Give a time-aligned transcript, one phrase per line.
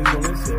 [0.00, 0.56] Indonesia.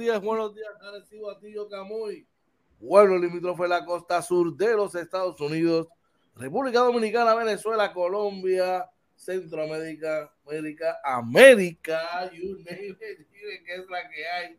[0.03, 2.27] Días, buenos días, Arecibo, Atillo, Camuy.
[2.77, 5.87] Pueblo limítrofe la costa sur de los Estados Unidos,
[6.35, 12.97] República Dominicana, Venezuela, Colombia, Centroamérica, América, América, you name it,
[13.65, 14.57] que es la que hay.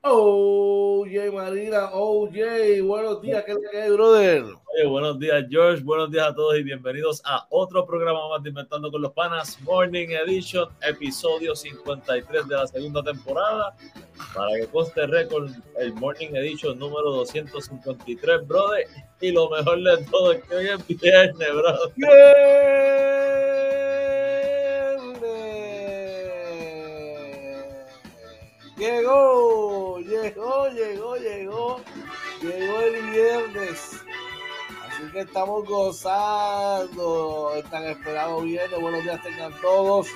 [0.00, 4.44] OJ Marina, OJ, buenos días, ¿qué es lo que hay, brother?
[4.44, 5.82] Oye, buenos días, George.
[5.82, 9.60] Buenos días a todos y bienvenidos a otro programa más de Inventando con los Panas,
[9.62, 13.76] Morning Edition, episodio 53 de la segunda temporada.
[14.34, 18.86] Para que coste récord, el Morning Edition número 253, brother.
[19.20, 21.92] Y lo mejor de todo es que hoy es viernes, brother.
[21.96, 22.68] Viernes.
[28.76, 31.80] Llegó, llegó, llegó, llegó,
[32.40, 34.04] llegó el viernes.
[34.86, 37.54] Así que estamos gozando.
[37.56, 38.80] Están esperado viernes.
[38.80, 40.06] Buenos días tengan todos.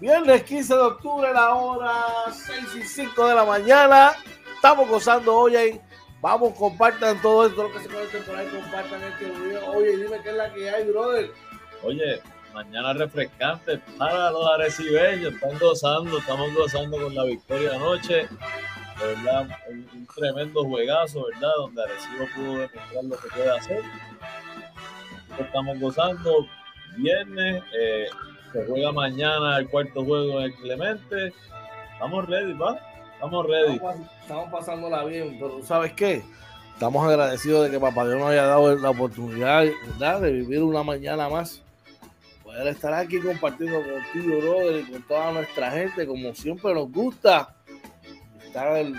[0.00, 1.92] Viernes 15 de octubre, la hora
[2.32, 4.12] 6 y 5 de la mañana.
[4.54, 5.80] Estamos gozando hoy.
[6.20, 9.70] Vamos, compartan todo esto, lo que se conecten por ahí, compartan este video.
[9.72, 11.30] Oye, dime qué es la que hay, brother.
[11.82, 12.20] Oye,
[12.52, 15.34] mañana refrescante para los arecibeños.
[15.34, 18.28] Están gozando, estamos gozando con la victoria anoche.
[18.98, 21.52] De verdad, un tremendo juegazo, ¿verdad?
[21.58, 23.82] Donde Arecibo pudo demostrar lo que puede hacer.
[25.38, 26.46] Estamos gozando.
[26.96, 28.06] Viernes, eh,
[28.54, 31.32] se juega mañana el cuarto juego en el Clemente.
[31.92, 32.78] Estamos ready, ¿va?
[33.14, 33.72] Estamos ready.
[33.74, 36.22] Estamos, estamos pasándola bien, pero ¿sabes qué?
[36.72, 40.20] Estamos agradecidos de que Papá Dios nos haya dado la oportunidad ¿verdad?
[40.20, 41.62] de vivir una mañana más.
[42.44, 47.56] Poder estar aquí compartiendo contigo, brother, y con toda nuestra gente, como siempre nos gusta.
[48.44, 48.94] Estar el-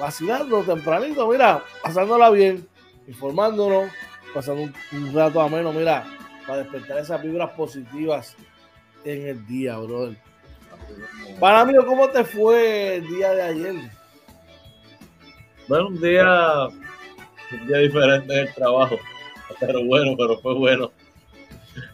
[0.00, 2.66] vacilando tempranito, mira, pasándola bien,
[3.06, 3.90] informándonos,
[4.34, 6.04] pasando un, un rato ameno, mira,
[6.46, 8.34] para despertar esas vibras positivas
[9.04, 10.16] en el día, brother.
[11.38, 13.74] Para mí, ¿cómo te fue el día de ayer?
[15.68, 18.98] Bueno, un día, un día diferente en el trabajo,
[19.60, 20.90] pero bueno, pero fue bueno.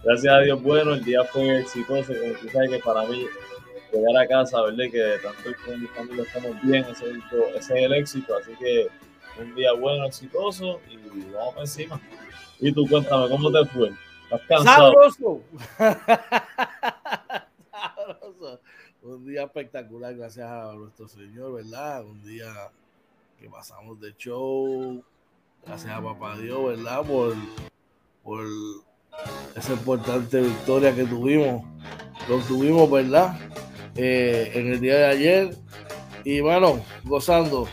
[0.03, 2.13] Gracias a Dios, bueno, el día fue exitoso.
[2.19, 3.27] Como tú sabes que para mí,
[3.93, 4.85] llegar a casa, ¿verdad?
[4.91, 7.23] Que tanto como mi familia estamos bien, ese, es el-
[7.57, 8.37] ese es el éxito.
[8.37, 8.89] Así que
[9.41, 10.97] un día bueno, exitoso y
[11.33, 12.01] vamos encima.
[12.61, 13.91] Y tú cuéntame, ¿cómo te fue?
[14.65, 15.41] Sabroso.
[17.71, 18.61] Sabroso.
[19.03, 22.05] Un día espectacular, gracias a nuestro Señor, ¿verdad?
[22.05, 22.53] Un día
[23.39, 25.03] que pasamos de show.
[25.65, 27.03] Gracias a Papá Dios, ¿verdad?
[27.05, 27.35] Por,
[28.25, 28.45] por
[29.55, 31.65] esa importante victoria que tuvimos.
[32.29, 33.39] Lo tuvimos, ¿verdad?
[33.95, 35.57] Eh, en el día de ayer.
[36.25, 37.69] Y bueno, gozando.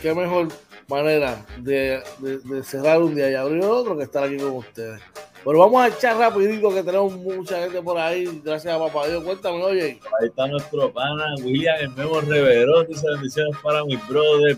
[0.00, 0.48] Qué mejor
[0.88, 5.02] manera de, de- de cerrar un día y abrir otro que estar aquí con ustedes.
[5.46, 8.40] Pero vamos a echar rapidito que tenemos mucha gente por ahí.
[8.44, 9.22] Gracias a papá Dios.
[9.22, 10.00] Cuéntame, oye.
[10.20, 14.56] Ahí está nuestro pana William, el Memo Reverón, dice bendiciones para mi brother.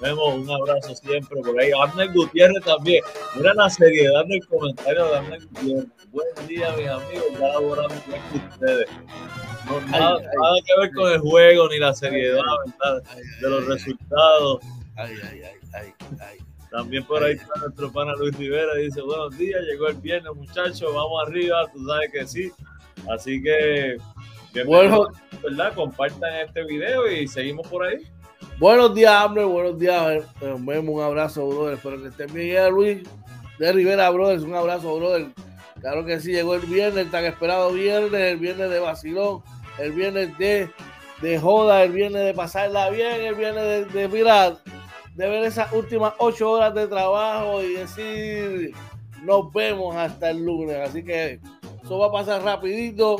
[0.00, 1.70] Memo, un abrazo siempre por ahí.
[1.78, 3.04] Abner Gutiérrez también.
[3.36, 5.86] Mira la seriedad del comentario de Abner Gutiérrez.
[6.10, 7.24] Buen día, mis amigos.
[7.38, 8.88] Ya laborando bien con ustedes.
[9.66, 10.36] No, nada, Ay, ay.
[10.40, 13.02] nada que ver con el juego ni la seriedad ¿verdad?
[13.14, 14.60] Ay, de los resultados.
[14.96, 16.38] ay, ay, ay, ay, ay.
[16.74, 18.74] También por ahí está nuestro pana Luis Rivera.
[18.74, 20.92] Dice: Buenos días, llegó el viernes, muchachos.
[20.92, 21.70] Vamos arriba.
[21.72, 22.52] Tú sabes que sí.
[23.08, 23.96] Así que,
[24.66, 25.06] Bueno,
[25.40, 25.72] ¿verdad?
[25.72, 27.98] Compartan este video y seguimos por ahí.
[28.58, 30.24] Buenos días, hambre, buenos días.
[30.40, 31.74] Nos vemos, un abrazo, brother.
[31.74, 32.72] Espero que estén bien.
[32.72, 33.08] Luis
[33.60, 35.28] de Rivera Brothers, un abrazo, brother.
[35.80, 39.44] Claro que sí, llegó el viernes, el tan esperado viernes, el viernes de vacilón,
[39.78, 40.68] el viernes de,
[41.22, 44.56] de joda, el viernes de pasarla bien, el viernes de, de mirar,
[45.14, 48.74] de ver esas últimas ocho horas de trabajo y decir
[49.22, 50.76] nos vemos hasta el lunes.
[50.88, 51.40] Así que
[51.82, 53.16] eso va a pasar rapidito.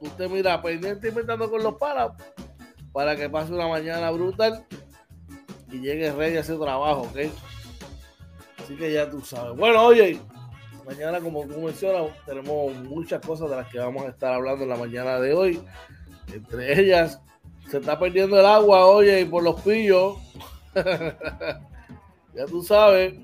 [0.00, 2.12] Usted mira, pendiente inventando con los palas
[2.92, 4.64] para que pase una mañana brutal
[5.70, 7.30] y llegue rey a ese trabajo, ¿ok?
[8.62, 9.56] Así que ya tú sabes.
[9.56, 10.20] Bueno, oye,
[10.86, 14.70] mañana, como tú mencionas, tenemos muchas cosas de las que vamos a estar hablando en
[14.70, 15.60] la mañana de hoy.
[16.32, 17.20] Entre ellas,
[17.68, 20.16] se está perdiendo el agua, oye, y por los pillos.
[22.34, 23.14] ya tú sabes.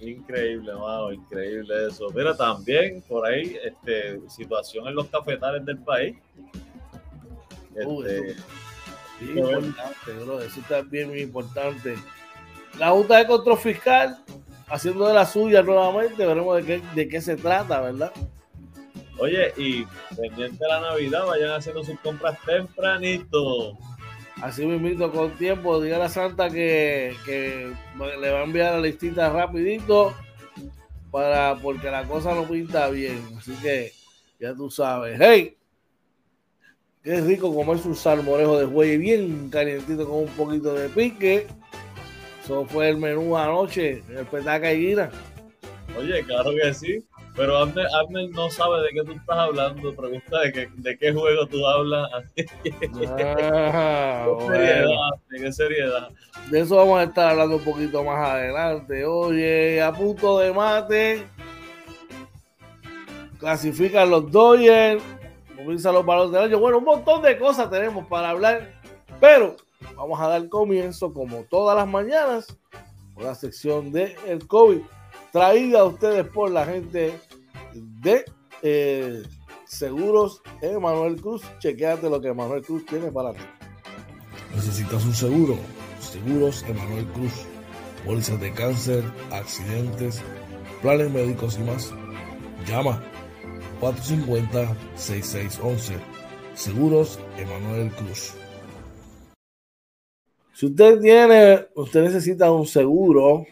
[0.00, 2.08] Increíble, mano, increíble eso.
[2.14, 6.16] Mira, también por ahí, este, situación en los cafetales del país.
[7.74, 8.34] Este,
[9.18, 11.96] sí, importante, bro, eso también muy importante.
[12.78, 14.18] La Junta de Control Fiscal
[14.68, 18.12] haciendo de la suya nuevamente, veremos de qué, de qué se trata, ¿verdad?
[19.18, 19.84] Oye, y
[20.14, 23.76] pendiente de la Navidad, vayan haciendo sus compras tempranito.
[24.42, 27.72] Así invito con tiempo, diga la Santa que, que,
[28.20, 30.14] le va a enviar la listita rapidito
[31.10, 33.20] para porque la cosa no pinta bien.
[33.36, 33.92] Así que
[34.38, 35.18] ya tú sabes.
[35.20, 35.56] ¡Hey!
[37.02, 41.46] Qué rico comerse un salmorejo de buey bien calientito con un poquito de pique.
[42.44, 45.10] Eso fue el menú anoche, el petaca y guina.
[45.98, 47.04] Oye, claro que sí.
[47.38, 49.94] Pero Abner, no sabe de qué tú estás hablando.
[49.94, 52.10] Pregunta de, qué, de qué juego tú hablas.
[53.20, 56.10] Ah, ¿De, seriedad, ¿De qué seriedad?
[56.50, 59.04] De eso vamos a estar hablando un poquito más adelante.
[59.04, 61.26] Oye, a punto de mate.
[63.38, 65.02] Clasifican los Dodgers.
[65.54, 66.58] Comienzan los balones del año.
[66.58, 68.72] Bueno, un montón de cosas tenemos para hablar.
[69.20, 69.56] Pero
[69.96, 72.56] vamos a dar comienzo, como todas las mañanas,
[73.14, 74.80] con la sección de el COVID,
[75.30, 77.14] traída a ustedes por la gente
[77.74, 78.24] de
[78.62, 79.22] eh,
[79.64, 81.42] Seguros Emanuel Cruz.
[81.58, 83.40] Chequéate lo que Emanuel Cruz tiene para ti.
[84.54, 85.58] ¿Necesitas un seguro?
[86.00, 87.32] Seguros Emanuel Cruz.
[88.06, 90.22] Pólizas de cáncer, accidentes,
[90.80, 91.92] planes médicos y más.
[92.66, 93.02] Llama
[93.80, 95.98] 450-6611.
[96.54, 98.34] Seguros Emanuel Cruz.
[100.54, 103.46] Si usted tiene, usted necesita un seguro,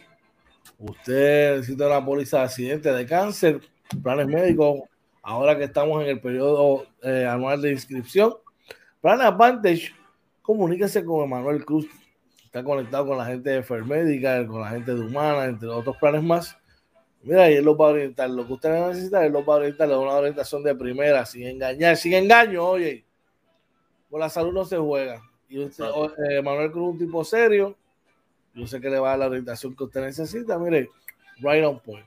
[0.77, 3.61] usted necesita una póliza de accidente de cáncer,
[4.01, 4.81] planes médicos,
[5.21, 8.33] ahora que estamos en el periodo eh, anual de inscripción,
[9.01, 9.93] Plan Advantage,
[10.41, 11.87] comuníquese con Emanuel Cruz,
[12.43, 16.23] está conectado con la gente de Fermédica, con la gente de Humana, entre otros planes
[16.23, 16.57] más.
[17.21, 18.29] Mira, y él lo va a orientar.
[18.29, 21.25] Lo que usted necesita, él lo va a orientar, le da una orientación de primera,
[21.25, 23.05] sin engañar, sin engaño, oye.
[24.09, 25.21] Con la salud no se juega.
[25.49, 25.85] Y usted,
[26.29, 27.75] eh, Manuel Cruz, un tipo serio,
[28.53, 30.57] yo sé que le va a dar la orientación que usted necesita.
[30.57, 30.89] Mire,
[31.39, 32.05] right on point.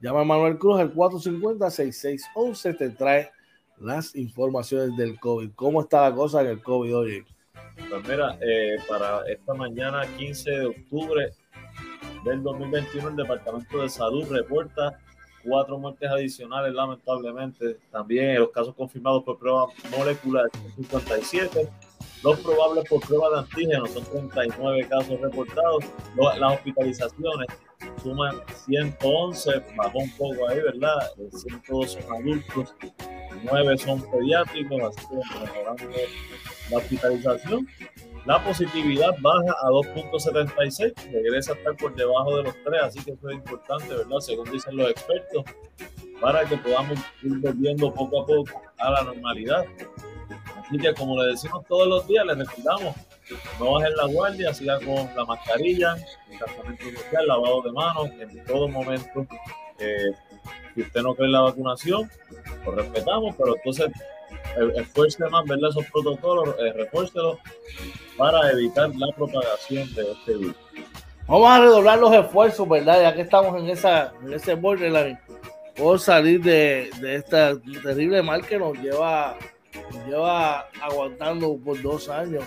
[0.00, 3.30] Llama a Manuel Cruz al 450-6611, te trae
[3.78, 5.50] las informaciones del COVID.
[5.54, 7.24] ¿Cómo está la cosa en el COVID hoy?
[7.88, 11.32] Pues mira, eh, para esta mañana, 15 de octubre
[12.24, 14.98] del 2021, el Departamento de Salud reporta
[15.44, 17.78] cuatro muertes adicionales, lamentablemente.
[17.90, 19.66] También los casos confirmados por prueba
[19.96, 21.68] molecular, 57
[22.26, 25.84] los probables por prueba de antígenos son 39 casos reportados.
[26.16, 27.46] Las hospitalizaciones
[28.02, 28.34] suman
[28.66, 30.96] 111, bajó un poco ahí, ¿verdad?
[31.30, 32.74] 102 son adultos,
[33.44, 35.84] 9 son pediátricos, así que mejorando
[36.70, 37.68] la hospitalización.
[38.24, 43.12] La positividad baja a 2.76, regresa a estar por debajo de los 3, así que
[43.12, 44.18] eso es importante, ¿verdad?
[44.18, 45.44] Según dicen los expertos,
[46.20, 49.64] para que podamos ir volviendo poco a poco a la normalidad.
[50.66, 52.96] Así que como le decimos todos los días, les recordamos,
[53.60, 55.96] no bajen la guardia, sigan con la mascarilla,
[56.38, 59.26] tratamiento social, lavado de manos, en todo momento.
[59.78, 60.10] Eh,
[60.74, 62.10] si usted no cree en la vacunación,
[62.64, 63.90] lo respetamos, pero entonces
[64.56, 66.88] eh, esfuerce más, verle esos protocolos, eh,
[68.16, 70.56] para evitar la propagación de este virus.
[71.28, 73.02] Vamos a redoblar los esfuerzos, ¿verdad?
[73.02, 75.18] Ya que estamos en, esa, en ese borderline,
[75.76, 79.36] por salir de, de esta terrible mal que nos lleva
[80.06, 82.44] lleva aguantando por dos años.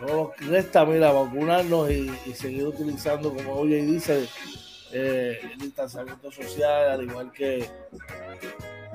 [0.00, 4.28] No nos resta, mira, vacunarnos y, seguir utilizando, como hoy dice,
[4.92, 7.68] eh, el distanciamiento social, al igual que,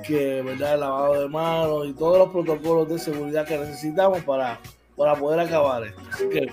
[0.03, 0.75] que ¿verdad?
[0.75, 4.59] el lavado de manos y todos los protocolos de seguridad que necesitamos para,
[4.95, 6.01] para poder acabar esto.
[6.11, 6.47] Así que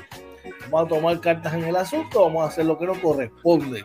[0.71, 3.85] vamos a tomar cartas en el asunto, vamos a hacer lo que nos corresponde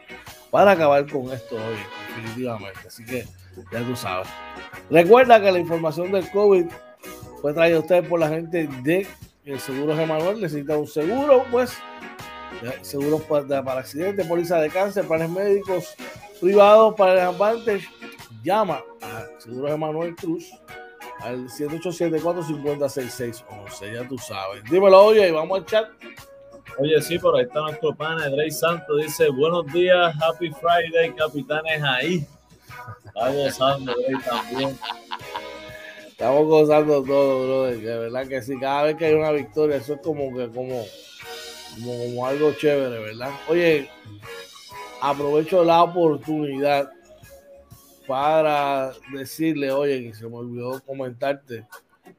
[0.52, 1.78] para acabar con esto hoy,
[2.08, 2.88] definitivamente.
[2.88, 3.26] Así que
[3.72, 4.28] ya tú sabes.
[4.90, 6.66] Recuerda que la información del COVID
[7.42, 9.08] fue traído a ustedes por la gente de
[9.44, 11.76] el seguro Emanuel necesita un seguro, pues,
[12.82, 15.96] seguros para, para accidentes, póliza de cáncer, planes médicos
[16.40, 17.90] privados para el Advantage,
[18.44, 20.52] llama a Seguros Emanuel Cruz
[21.22, 24.64] al 787-450-6611, ya tú sabes.
[24.66, 25.90] Dímelo, oye, y vamos al chat.
[26.78, 31.82] Oye, sí, por ahí está nuestro pana, Drey Santos, dice, buenos días, happy Friday, capitanes
[31.84, 32.26] ahí.
[33.06, 34.78] Está gozando, Drey, también.
[36.22, 37.80] Estamos gozando todo, brother.
[37.80, 40.86] De verdad que sí, cada vez que hay una victoria, eso es como que como,
[41.84, 43.32] como, algo chévere, ¿verdad?
[43.50, 43.90] Oye,
[45.02, 46.92] aprovecho la oportunidad
[48.06, 51.66] para decirle, oye, que se me olvidó comentarte.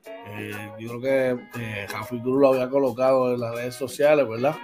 [0.04, 4.56] Eh, yo creo que eh, Cruz lo había colocado en las redes sociales, ¿verdad?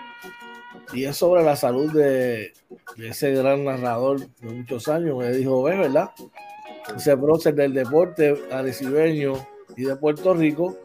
[0.93, 2.55] Y es sobre la salud de,
[2.97, 5.17] ese gran narrador de muchos años.
[5.17, 6.11] Me dijo, ve, ¿verdad?
[6.97, 9.35] Ese prócer del deporte arecibeño
[9.77, 10.77] y de Puerto Rico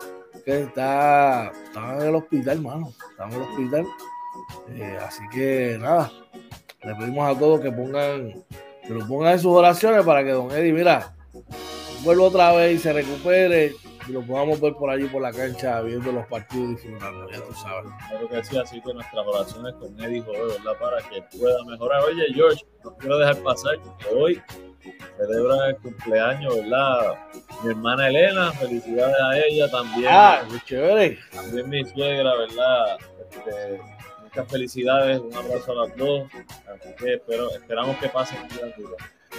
[0.45, 2.93] que está, en el hospital, hermano.
[3.11, 3.87] Está en el hospital.
[4.69, 6.11] Eh, así que nada,
[6.83, 8.43] le pedimos a todos que pongan,
[8.85, 11.13] que lo pongan en sus oraciones para que don Eddie, mira,
[12.03, 13.75] vuelva otra vez y se recupere
[14.07, 17.37] y lo podamos ver por allí por la cancha viendo los partidos y disfrutando, ya
[17.41, 17.91] tú sabes.
[18.09, 20.79] Claro que sí, así que nuestras oraciones con Eddie Joder, ¿verdad?
[20.79, 22.01] Para que pueda mejorar.
[22.03, 24.41] Oye, George, no quiero dejar pasar que hoy
[25.17, 27.15] celebra el cumpleaños, ¿verdad?
[27.63, 30.09] Mi hermana Elena, felicidades a ella también.
[30.09, 31.19] Ah, muy chévere.
[31.31, 32.97] También mi suegra, ¿verdad?
[33.19, 33.81] Este,
[34.23, 36.29] muchas felicidades, un abrazo a las dos.
[36.67, 38.75] Así que espero, esperamos que pasen un día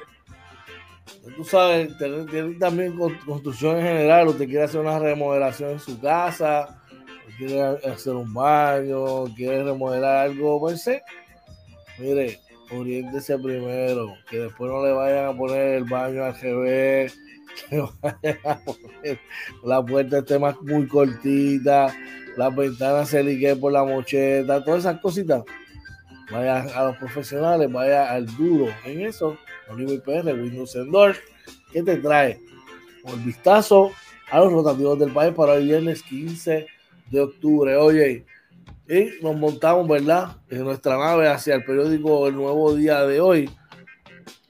[1.36, 6.82] tú sabes, tiene también construcción en general, usted quiere hacer una remodelación en su casa,
[7.38, 10.88] quiere hacer un baño, quiere remodelar algo, pues
[11.98, 12.40] mire,
[12.78, 17.18] oriéntese primero, que después no le vayan a poner el baño al revés,
[17.70, 19.18] que
[19.64, 21.94] la puerta esté más muy cortita,
[22.36, 25.44] las ventanas se liguen por la mocheta, todas esas cositas.
[26.30, 29.36] Vaya a los profesionales, vaya al duro en eso
[29.68, 31.16] Olivo PR, Windows Endor,
[31.72, 32.40] que te trae
[33.04, 33.92] un vistazo
[34.30, 36.66] a los rotativos del país para el viernes 15
[37.10, 37.76] de octubre.
[37.76, 38.24] Oye,
[38.88, 43.50] y nos montamos, ¿verdad?, en nuestra nave hacia el periódico El Nuevo Día de hoy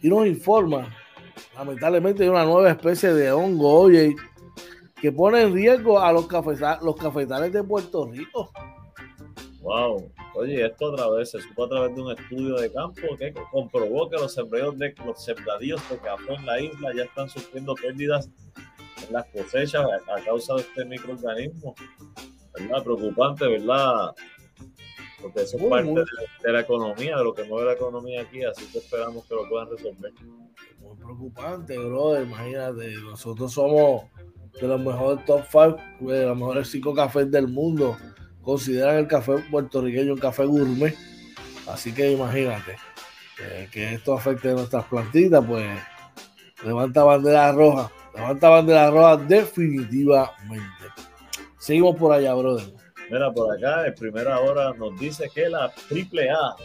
[0.01, 0.95] y nos informa,
[1.55, 4.15] lamentablemente, de una nueva especie de hongo, oye,
[5.01, 6.27] que pone en riesgo a los,
[6.83, 8.51] los cafetales de Puerto Rico.
[9.61, 10.11] Wow.
[10.35, 14.11] Oye, esto otra vez se supo a través de un estudio de campo que comprobó
[14.11, 18.29] que los sembradíos de los sembradíos de café en la isla ya están sufriendo pérdidas
[19.07, 21.75] en las cosechas a, causa de este microorganismo.
[22.55, 22.83] ¿Verdad?
[22.83, 24.15] Preocupante, ¿verdad?
[25.21, 26.05] Porque eso es parte
[26.43, 29.49] De, la economía, de lo que mueve la economía aquí, así que esperamos que lo
[29.49, 30.13] puedan resolver.
[30.79, 32.25] Muy preocupante, brother.
[32.25, 34.05] Imagínate, nosotros somos
[34.61, 37.97] de los mejores top 5, de los mejores cinco cafés del mundo
[38.45, 40.95] consideran el café puertorriqueño un café gourmet.
[41.67, 42.77] Así que imagínate
[43.43, 45.67] eh, que esto afecte a nuestras plantitas, pues
[46.65, 47.91] levanta bandera roja.
[48.15, 50.84] Levanta bandera roja definitivamente.
[51.65, 52.75] Seguimos por allá, brother.
[53.11, 56.57] Mira, por acá, en primera hora nos dice que la AAA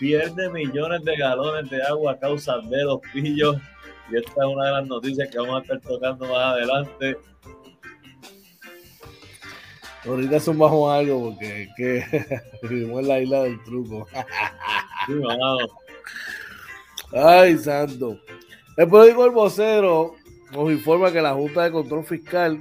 [0.00, 3.54] pierde millones de galones de agua a causa de los pillos.
[4.10, 7.16] Y esta es una de las noticias que vamos a estar tocando más adelante.
[10.04, 12.04] Ahorita bajo algo porque que
[12.68, 14.08] vivimos en la isla del truco.
[17.12, 18.18] Ay, santo.
[18.76, 20.16] El periódico El Vocero
[20.50, 22.60] nos informa que la Junta de Control Fiscal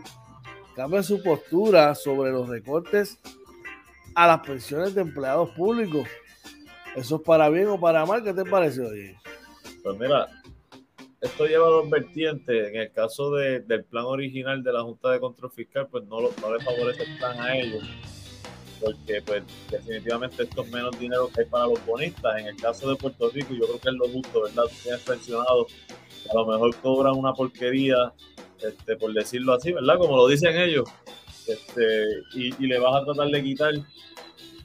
[0.75, 3.19] cambia su postura sobre los recortes
[4.15, 6.07] a las pensiones de empleados públicos.
[6.95, 8.23] ¿Eso es para bien o para mal?
[8.23, 9.15] ¿Qué te parece, hoy?
[9.83, 10.27] Pues mira,
[11.21, 12.69] esto lleva dos vertientes.
[12.69, 16.57] En el caso del plan original de la Junta de Control Fiscal, pues no, no
[16.57, 17.83] le favorece el plan a ellos,
[18.81, 22.39] porque pues definitivamente esto es menos dinero que hay para los bonistas.
[22.39, 24.63] En el caso de Puerto Rico, yo creo que es lo justo, ¿verdad?
[24.83, 25.67] Tienes pensionados
[26.29, 28.13] a lo mejor cobran una porquería,
[28.61, 29.97] este, por decirlo así, ¿verdad?
[29.97, 30.89] Como lo dicen ellos,
[31.47, 33.73] este, y, le vas a tratar de quitar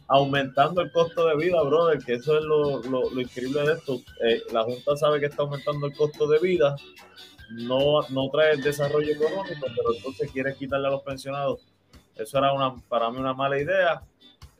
[0.08, 4.00] aumentando el costo de vida, brother, que eso es lo, lo, increíble de esto.
[4.22, 6.76] Eh, la Junta sabe que está aumentando el costo de vida,
[7.50, 11.60] no, no trae el desarrollo económico, pero entonces quiere quitarle a los pensionados.
[12.16, 14.02] Eso era una, para mí una mala idea.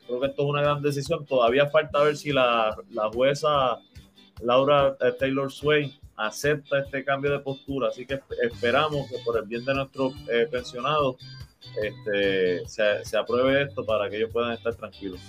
[0.07, 1.25] Creo que esto es una gran decisión.
[1.25, 3.79] Todavía falta ver si la, la jueza
[4.43, 7.89] Laura eh, Taylor Swain acepta este cambio de postura.
[7.89, 11.17] Así que esperamos que por el bien de nuestros eh, pensionados
[11.83, 15.21] este, se, se, apruebe esto para que ellos puedan estar tranquilos.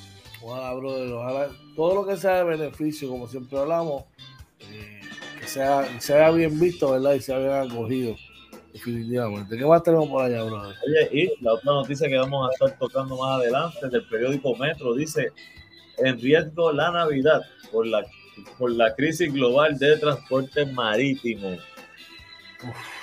[0.41, 4.03] Ojalá, brother, ojalá todo lo que sea de beneficio, como siempre hablamos,
[4.71, 5.01] eh,
[5.39, 7.13] que sea, sea bien visto, ¿verdad?
[7.13, 8.15] Y sea bien acogido,
[8.71, 9.57] definitivamente.
[9.57, 10.75] ¿Qué más tenemos por allá, brother?
[10.85, 14.93] Oye, y la otra noticia que vamos a estar tocando más adelante del periódico Metro
[14.93, 15.31] dice:
[15.97, 18.05] en riesgo la Navidad por la,
[18.57, 21.57] por la crisis global de transporte marítimo.
[22.63, 22.95] Uf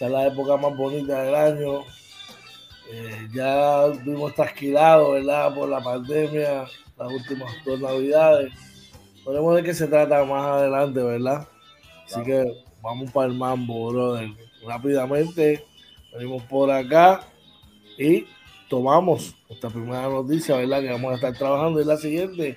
[0.00, 1.82] esa es la época más bonita del año.
[2.90, 5.54] Eh, ya vimos trasquilados, ¿verdad?
[5.54, 6.64] Por la pandemia,
[6.96, 8.50] las últimas dos navidades.
[9.22, 11.46] Podemos ver qué se trata más adelante, ¿verdad?
[12.06, 12.42] Así que
[12.80, 14.30] vamos para el mambo, brother.
[14.66, 15.66] Rápidamente,
[16.14, 17.20] venimos por acá
[17.98, 18.24] y
[18.70, 20.80] tomamos esta primera noticia, ¿verdad?
[20.80, 21.78] Que vamos a estar trabajando.
[21.78, 22.56] Y la siguiente.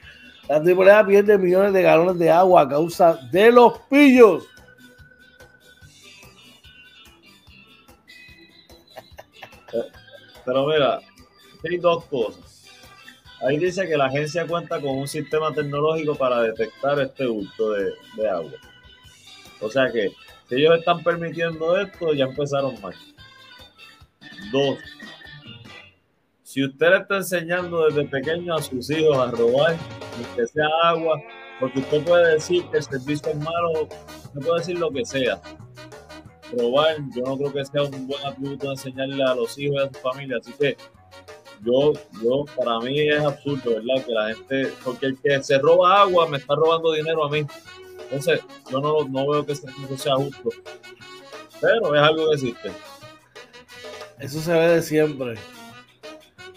[0.49, 4.43] La AAA pierde millones de galones de agua a causa de los pillos.
[10.45, 10.99] Pero mira,
[11.63, 12.53] hay dos cosas.
[13.41, 18.29] Ahí dice que la agencia cuenta con un sistema tecnológico para detectar este hurto de,
[18.29, 18.51] agua.
[19.59, 20.11] O sea que
[20.47, 22.93] si ellos están permitiendo esto, ya empezaron mal.
[24.51, 24.77] Dos,
[26.53, 29.75] si usted le está enseñando desde pequeño a sus hijos a robar,
[30.35, 31.19] que sea agua,
[31.59, 33.87] porque usted puede decir que el servicio es malo,
[34.25, 35.41] usted puede decir lo que sea,
[36.51, 39.87] probar, yo no creo que sea un buen atributo enseñarle a los hijos y a
[39.91, 40.37] su familia.
[40.39, 40.77] Así que
[41.63, 44.05] yo, yo, para mí es absurdo, ¿verdad?
[44.05, 47.47] Que la gente, porque el que se roba agua me está robando dinero a mí.
[48.03, 50.49] Entonces, yo no, no veo que eso sea justo.
[51.59, 52.71] Pero es algo que existe.
[54.19, 55.33] Eso se ve de siempre.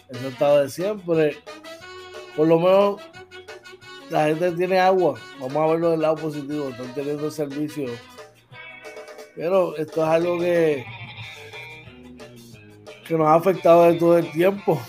[0.09, 1.39] Eso está de siempre.
[2.37, 3.01] Por lo menos
[4.11, 5.19] la gente tiene agua.
[5.41, 6.69] Vamos a verlo del lado positivo.
[6.69, 7.91] Están teniendo servicio
[9.37, 10.85] pero esto es algo que,
[13.07, 14.81] que nos ha afectado de todo el tiempo.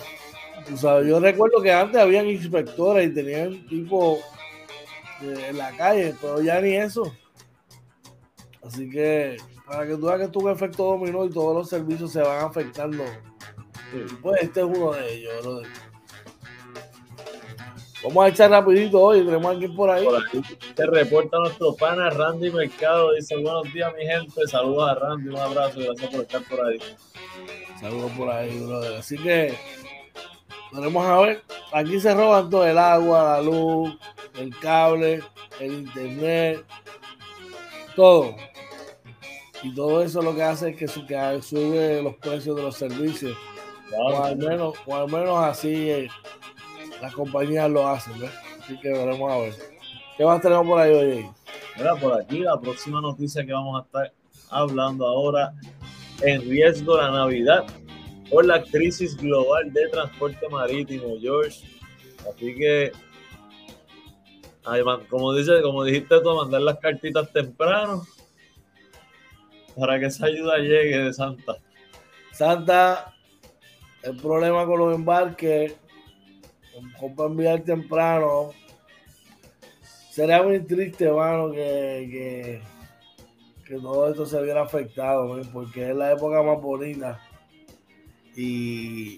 [0.82, 4.20] yo recuerdo que antes habían inspectores y tenían tipo
[5.22, 7.14] en la calle, pero ya ni eso.
[8.64, 12.22] Así que para que tú veas que tuvo efecto dominó y todos los servicios se
[12.22, 13.04] van afectando,
[14.22, 15.68] pues este es uno de ellos.
[18.04, 20.06] Vamos a echar rapidito hoy, tenemos aquí por ahí.
[20.06, 20.42] Por aquí
[20.76, 25.38] te reporta nuestro pana Randy Mercado, dice buenos días mi gente, saludos a Randy, un
[25.38, 26.80] abrazo, gracias por estar por ahí.
[27.80, 28.96] Saludos por ahí, brother.
[28.96, 29.58] Así que,
[30.72, 33.98] tenemos a ver, aquí se roban todo el agua, la luz,
[34.36, 35.22] el cable,
[35.60, 36.64] el internet,
[37.96, 38.36] todo.
[39.64, 43.36] Y todo eso lo que hace es que, sube los precios de los servicios.
[43.96, 46.12] O al menos, o al menos así es
[47.02, 48.14] las compañías lo hacen,
[48.62, 49.54] Así que veremos a ver.
[50.18, 51.30] ¿Qué más tenemos por ahí hoy?
[51.78, 54.14] Mira, por aquí la próxima noticia que vamos a estar
[54.50, 55.54] hablando ahora,
[56.22, 57.66] en riesgo la Navidad
[58.30, 61.66] por la crisis global de transporte marítimo, George.
[62.28, 62.92] Así que,
[65.10, 68.06] como, dice, como dijiste tú, mandar las cartitas temprano
[69.78, 71.58] para que esa ayuda llegue de Santa.
[72.34, 73.14] Santa,
[74.08, 75.76] el problema con los embarques
[77.00, 78.52] compra enviar temprano.
[80.12, 82.62] Sería muy triste, hermano, que,
[83.66, 87.20] que, todo esto se viera afectado, porque es la época más bonita.
[88.36, 89.18] Y,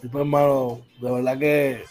[0.00, 1.84] pues, hermano, de verdad que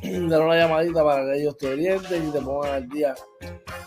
[0.29, 3.15] Dar una llamadita para que ellos te orienten y te pongan al día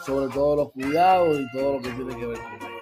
[0.04, 2.75] sobre todos los cuidados y todo lo que tiene que ver con ellos.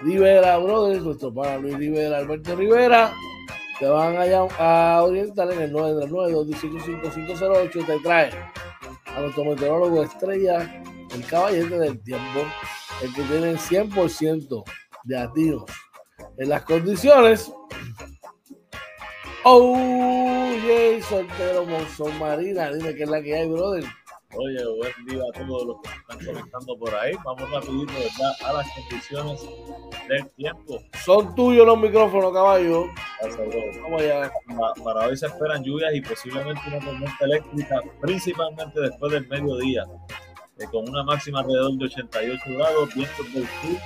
[0.00, 3.14] Rivera Brothers, nuestro pana Luis Rivera, Alberto Rivera,
[3.78, 4.24] te van a,
[4.58, 7.86] a orientar en el 939-218-5508.
[7.86, 8.30] Te trae
[9.06, 10.82] a nuestro meteorólogo estrella,
[11.14, 12.40] el caballete del tiempo,
[13.02, 14.64] el que tiene 100%
[15.04, 15.64] de latinos
[16.38, 17.52] en las condiciones
[19.42, 23.84] Oh, yeah, soltero Monzón Marina, dime qué es la que hay, brother.
[24.36, 27.14] Oye, buen día a todos los que están conectando por ahí.
[27.24, 28.32] Vamos rapidito, ¿verdad?
[28.44, 29.40] A las condiciones
[30.08, 30.78] del tiempo.
[31.04, 32.86] Son tuyos los micrófonos, caballo.
[33.82, 34.32] Vamos allá.
[34.84, 39.84] Para, hoy se esperan lluvias y posiblemente una tormenta eléctrica, principalmente después del mediodía,
[40.58, 43.80] eh, con una máxima alrededor de 88 grados, vientos del sur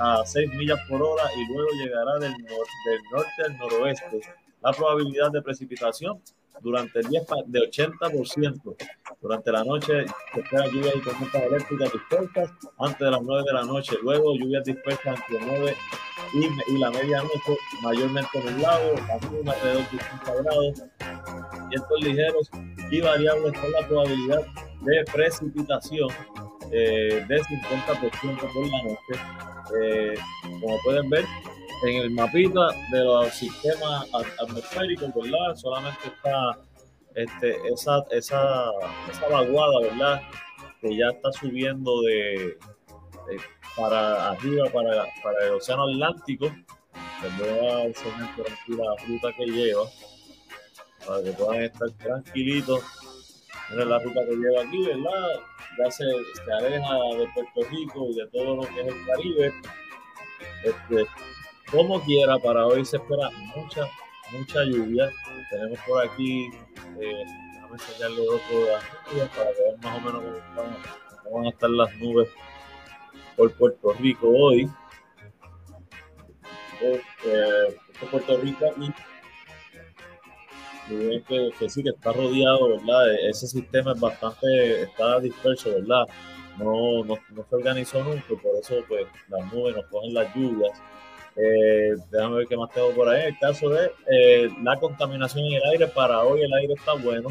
[0.00, 4.20] a 6 millas por hora y luego llegará del, del norte al noroeste
[4.60, 6.20] la probabilidad de precipitación
[6.60, 8.76] durante el día de 80%.
[9.20, 13.52] Durante la noche se espera lluvias y tormentas eléctricas dispersas antes de las 9 de
[13.52, 13.96] la noche.
[14.02, 15.76] Luego lluvias dispersas entre 9
[16.34, 20.82] y, y la medianoche, mayormente nublado, la alrededor de 50 grados.
[21.70, 22.50] Vientos ligeros
[22.90, 24.46] y variables con la probabilidad
[24.82, 26.08] de precipitación
[26.70, 29.22] eh, de 50% por la noche.
[29.80, 30.14] Eh,
[30.60, 31.24] como pueden ver,
[31.82, 34.06] en el mapita de los sistemas
[34.40, 35.54] atmosféricos, ¿verdad?
[35.54, 36.58] Solamente está
[37.14, 38.70] este, esa, esa,
[39.10, 40.22] esa vaguada, ¿verdad?
[40.80, 42.58] Que ya está subiendo de,
[43.76, 46.46] para arriba, para, para, el Océano Atlántico.
[47.22, 49.82] Les voy a enseñar por aquí la ruta que lleva,
[51.06, 52.82] para que puedan estar tranquilitos.
[53.70, 55.28] Miren la ruta que lleva aquí, ¿verdad?
[55.78, 59.52] Ya se, se aleja de Puerto Rico y de todo lo que es el Caribe.
[60.64, 61.06] Este,
[61.70, 63.88] como quiera, para hoy se espera mucha,
[64.32, 65.10] mucha lluvia.
[65.50, 66.46] Tenemos por aquí,
[67.00, 71.48] eh, déjame enseñarle otro de las para que vean más o menos cómo, van a
[71.50, 72.28] estar las nubes
[73.36, 74.70] por Puerto Rico hoy.
[76.80, 77.76] Eh,
[78.10, 78.66] Puerto Rico
[80.90, 83.12] y que, que, sí, que está rodeado, ¿verdad?
[83.12, 86.06] E-, ese sistema es bastante, está disperso, ¿verdad?
[86.56, 90.72] No, no, no se organizó nunca, por eso pues las nubes nos cogen las lluvias
[91.40, 93.26] eh, déjame ver qué más tengo por ahí.
[93.26, 97.28] El caso de eh, la contaminación en el aire, para hoy el aire está bueno.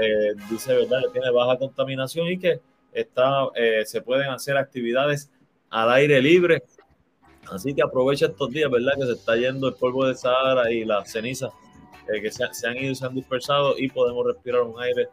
[0.00, 1.00] Eh, dice, ¿verdad?
[1.04, 2.60] Que tiene baja contaminación y que
[2.92, 3.48] está,
[3.84, 5.30] se pueden hacer actividades
[5.70, 6.62] al aire libre.
[7.50, 8.94] Así que aprovecha estos días, ¿verdad?
[8.98, 11.52] Que se está yendo el polvo de Sahara y las cenizas
[12.06, 15.08] que se, se, han ido y se han dispersado y podemos respirar un aire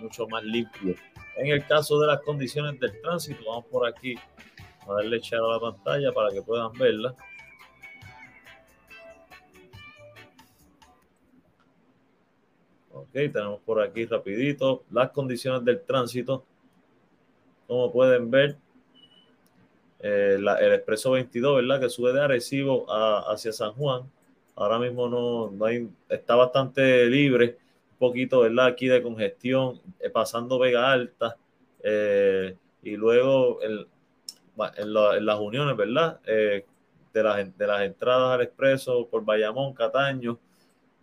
[0.00, 0.94] mucho más limpio.
[1.36, 4.14] En el caso de las condiciones del tránsito, vamos por aquí
[4.88, 7.14] a darle echar a la pantalla para que puedan verla.
[12.92, 16.44] Ok, tenemos por aquí rapidito las condiciones del tránsito.
[17.66, 18.56] Como pueden ver,
[20.00, 21.80] eh, el expreso 22, ¿verdad?
[21.80, 24.02] Que sube de Arecibo hacia San Juan.
[24.56, 27.58] Ahora mismo no, hay, está bastante libre.
[27.92, 28.66] Un poquito, ¿verdad?
[28.66, 31.36] Aquí de congestión, eh, pasando Vega Alta.
[31.82, 33.86] Eh, y luego el,
[34.76, 36.20] en, las uniones, ¿verdad?
[36.26, 36.64] Eh,
[37.12, 40.38] de, las, de las entradas al expreso por Bayamón, Cataño.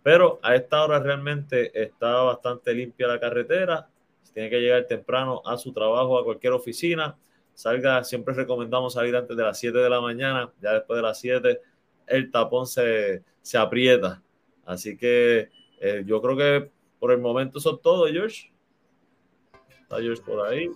[0.02, 3.88] Pero a esta hora realmente está bastante limpia la carretera.
[4.32, 7.16] tiene que llegar temprano a su trabajo, a cualquier oficina.
[7.54, 11.20] salga, siempre recomendamos salir antes de las 7 de la mañana, ya después de las
[11.20, 11.60] 7
[12.06, 14.22] el tapón se, se aprieta.
[14.64, 15.48] Así que
[15.80, 18.52] eh, yo creo que por el momento es todo, George.
[19.82, 20.70] Está George por ahí.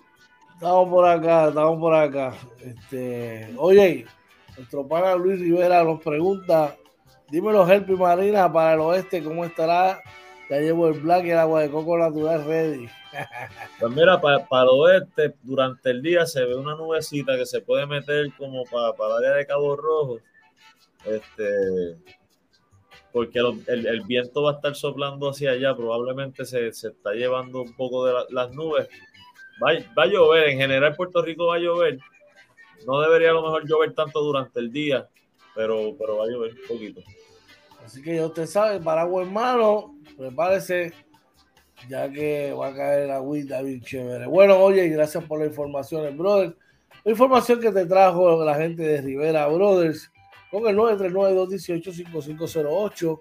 [0.54, 2.34] Estamos por acá, estamos por acá.
[2.60, 4.06] Este, oye,
[4.56, 6.76] nuestro pana Luis Rivera nos pregunta,
[7.28, 10.00] dímelo, Helpi Marina para el oeste, ¿cómo estará?
[10.48, 12.88] Ya llevo el black y el agua de coco natural ready.
[13.78, 17.86] Pues mira, para, el oeste, durante el día se ve una nubecita que se puede
[17.86, 20.18] meter como para, para el área de Cabo Rojo.
[21.04, 21.96] Este,
[23.12, 28.04] porque el, viento va a estar soplando hacia allá, probablemente se, está llevando un poco
[28.06, 28.88] de las nubes.
[29.62, 31.98] Va, a llover, en general Puerto Rico va a llover.
[32.86, 35.08] No debería a lo mejor llover tanto durante el día,
[35.54, 37.02] pero, pero va a llover un poquito.
[37.84, 40.92] Así que ya usted sabe, paraguas hermano, prepárese,
[41.88, 44.26] ya que va a caer la agüita bien chévere.
[44.26, 46.56] Bueno, oye, gracias por la información, brother.
[47.04, 50.10] La información que te trajo la gente de Rivera Brothers
[50.50, 53.20] con el 939-218-5508.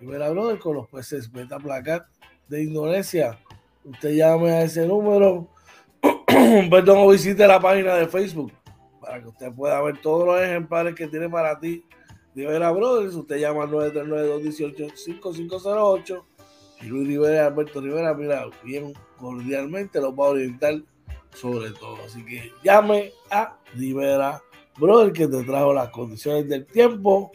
[0.00, 2.06] Rivera Brothers con los peces Beta Placat
[2.48, 3.38] de Indonesia.
[3.84, 5.48] Usted llame a ese número,
[6.70, 8.52] perdón, o visite la página de Facebook
[9.00, 11.84] para que usted pueda ver todos los ejemplares que tiene para ti
[12.34, 13.14] Rivera Brothers.
[13.14, 16.22] Usted llama al 939-218-5508
[16.82, 20.80] y Luis Rivera Alberto Rivera, mira, bien cordialmente los va a orientar
[21.34, 21.96] sobre todo.
[22.04, 24.40] Así que llame a Rivera
[24.78, 27.32] Brothers que te trajo las condiciones del tiempo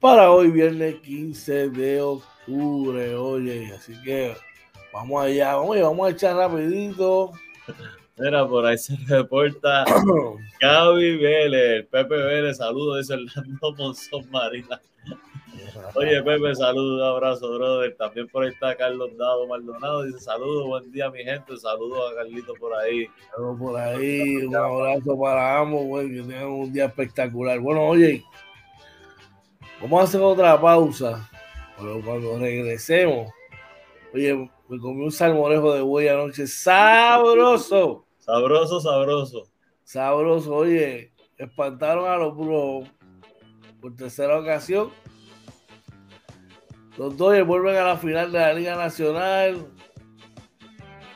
[0.00, 3.16] para hoy viernes 15 de octubre.
[3.16, 4.36] Oye, así que
[4.92, 7.32] vamos allá, vamos, vamos a echar rapidito.
[8.20, 9.84] Mira, por ahí se reporta
[10.60, 14.80] Gaby Vélez, Pepe Vélez, saludos, dice Orlando Monzón Marina.
[15.94, 17.96] Oye, Pepe, saludos, abrazo, brother.
[17.96, 21.56] También por ahí está Carlos Dado Maldonado, dice saludos, buen día, mi gente.
[21.56, 23.06] Saludos a Carlito por ahí.
[23.34, 27.58] Saludos por ahí, un abrazo para ambos, güey, que tengan un día espectacular.
[27.58, 28.22] Bueno, oye,
[29.80, 31.26] vamos a hacer otra pausa,
[31.78, 33.32] pero cuando regresemos,
[34.14, 38.06] oye, me comí un salmorejo de buey anoche sabroso.
[38.18, 39.42] Sabroso, sabroso.
[39.84, 42.88] Sabroso, oye, espantaron a los puros
[43.80, 44.90] por tercera ocasión.
[46.96, 49.66] Los Dodgers vuelven a la final de la Liga Nacional.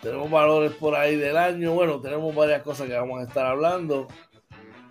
[0.01, 1.73] Tenemos valores por ahí del año.
[1.73, 4.09] Bueno, tenemos varias cosas que vamos a estar hablando.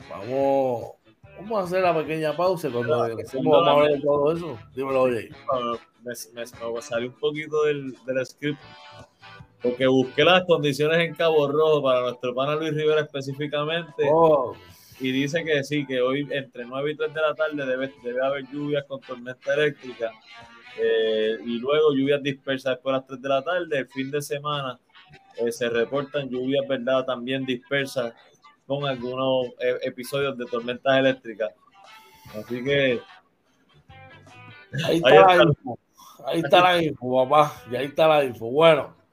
[0.09, 0.93] Vamos,
[1.37, 3.45] vamos a hacer la pequeña pausa cuando regresemos.
[3.45, 4.59] Vamos a hablar de todo eso.
[4.75, 5.29] Dímelo, oye.
[6.03, 6.41] Me, me,
[6.73, 8.59] me salir un poquito del, del script
[9.63, 14.03] porque busqué las condiciones en Cabo Rojo para nuestro pana Luis Rivera específicamente.
[14.11, 14.53] Oh.
[14.99, 18.25] Y dice que sí, que hoy entre 9 y 3 de la tarde debe, debe
[18.25, 20.11] haber lluvias con tormenta eléctrica.
[20.77, 23.77] Eh, y luego lluvias dispersas después de las 3 de la tarde.
[23.79, 24.79] El fin de semana
[25.37, 27.05] eh, se reportan lluvias, ¿verdad?
[27.05, 28.13] También dispersas
[28.67, 31.51] con algunos eh, episodios de tormentas eléctricas.
[32.35, 32.99] Así que.
[34.85, 35.79] Ahí está, la info.
[36.25, 37.53] Ahí está la info, papá.
[37.71, 38.49] Y ahí está la info.
[38.51, 39.03] Bueno.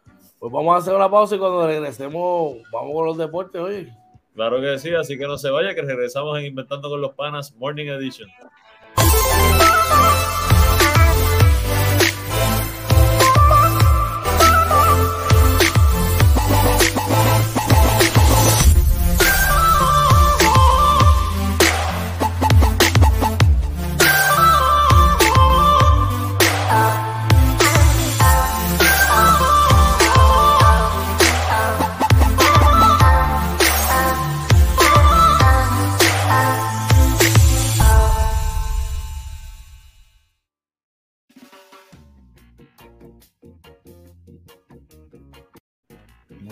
[0.41, 3.93] Pues vamos a hacer una pausa y cuando regresemos, vamos con los deportes hoy.
[4.35, 7.55] Claro que sí, así que no se vaya, que regresamos en Inventando con los Panas
[7.57, 8.31] Morning Edition.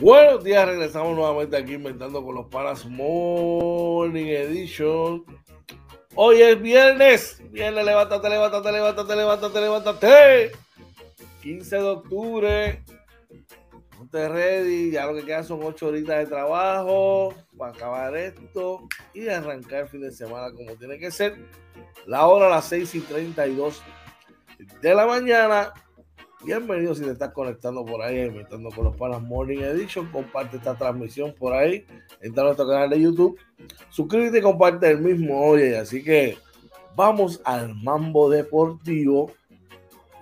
[0.09, 5.23] Buenos días, regresamos nuevamente aquí inventando con los panas Morning Edition.
[6.15, 7.43] Hoy es viernes.
[7.51, 10.53] Viernes, levántate, levántate, levántate, levántate, levántate.
[11.43, 12.85] 15 de octubre.
[13.99, 14.93] Ponte ready.
[14.93, 19.89] Ya lo que queda son 8 horitas de trabajo para acabar esto y arrancar el
[19.89, 21.37] fin de semana como tiene que ser.
[22.07, 23.83] La hora a las 6 y 32
[24.81, 25.75] de la mañana.
[26.45, 30.07] Bienvenido si te estás conectando por ahí, inventando con los panas Morning Edition.
[30.13, 31.85] Comparte esta transmisión por ahí.
[32.21, 33.39] Entra a nuestro canal de YouTube.
[33.91, 35.41] Suscríbete y comparte el mismo.
[35.45, 36.39] Oye, así que
[36.95, 39.33] vamos al mambo deportivo.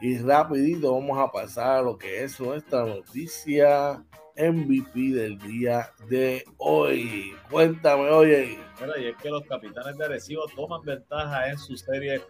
[0.00, 4.02] Y rapidito vamos a pasar a lo que es nuestra noticia
[4.36, 7.32] MVP del día de hoy.
[7.50, 8.58] Cuéntame, oye.
[8.98, 12.22] y es que los capitanes de Arecibo toman ventaja en su serie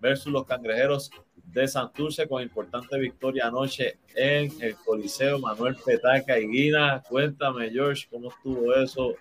[0.00, 1.10] versus los cangrejeros
[1.52, 7.02] de Santurce con importante victoria anoche en el Coliseo Manuel Petaca y Guina.
[7.08, 9.14] Cuéntame, George, cómo estuvo eso.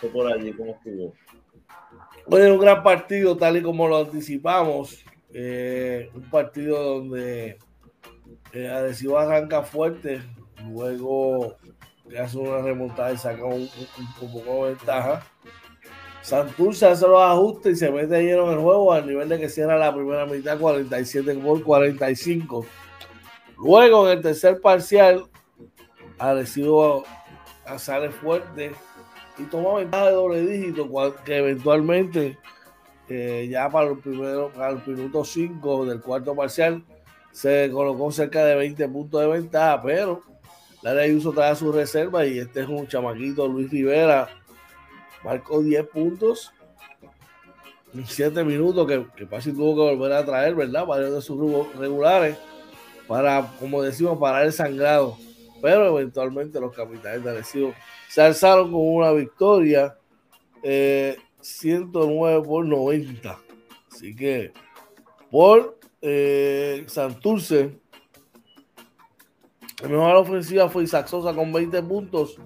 [0.00, 0.52] ¿Qué por allí?
[0.52, 1.14] ¿Cómo estuvo?
[2.26, 5.04] Bueno, un gran partido, tal y como lo anticipamos.
[5.32, 7.58] Eh, un partido donde
[8.52, 10.22] eh, arranca fuerte,
[10.68, 11.56] luego
[12.18, 13.68] hace una remontada y saca un,
[14.20, 15.26] poco de ventaja.
[16.24, 19.50] Santurce hace los ajustes y se mete lleno en el juego al nivel de que
[19.50, 22.64] cierra la primera mitad 47 por 45.
[23.58, 25.26] Luego en el tercer parcial,
[26.18, 27.04] Arecibo
[27.76, 28.72] sale fuerte
[29.36, 30.88] y toma ventaja de doble dígito
[31.26, 32.38] que eventualmente
[33.10, 36.82] eh, ya para el primero, para el minuto 5 del cuarto parcial
[37.32, 40.22] se colocó cerca de 20 puntos de ventaja, pero
[40.80, 44.26] la ley uso trae su reserva y este es un chamaquito Luis Rivera
[45.24, 46.52] marcó 10 puntos
[47.94, 50.86] en 7 minutos que, que casi tuvo que volver a traer, ¿verdad?
[50.86, 51.38] Varios de sus
[51.76, 52.36] regulares
[53.06, 55.16] para, como decimos, parar el sangrado.
[55.62, 57.74] Pero eventualmente los capitanes de Arecibo
[58.08, 59.96] se alzaron con una victoria
[60.62, 63.38] 109 eh, por 90.
[63.90, 64.52] Así que
[65.30, 67.78] por eh, Santurce,
[69.82, 72.38] la mejor ofensiva fue Isaac Sosa con 20 puntos.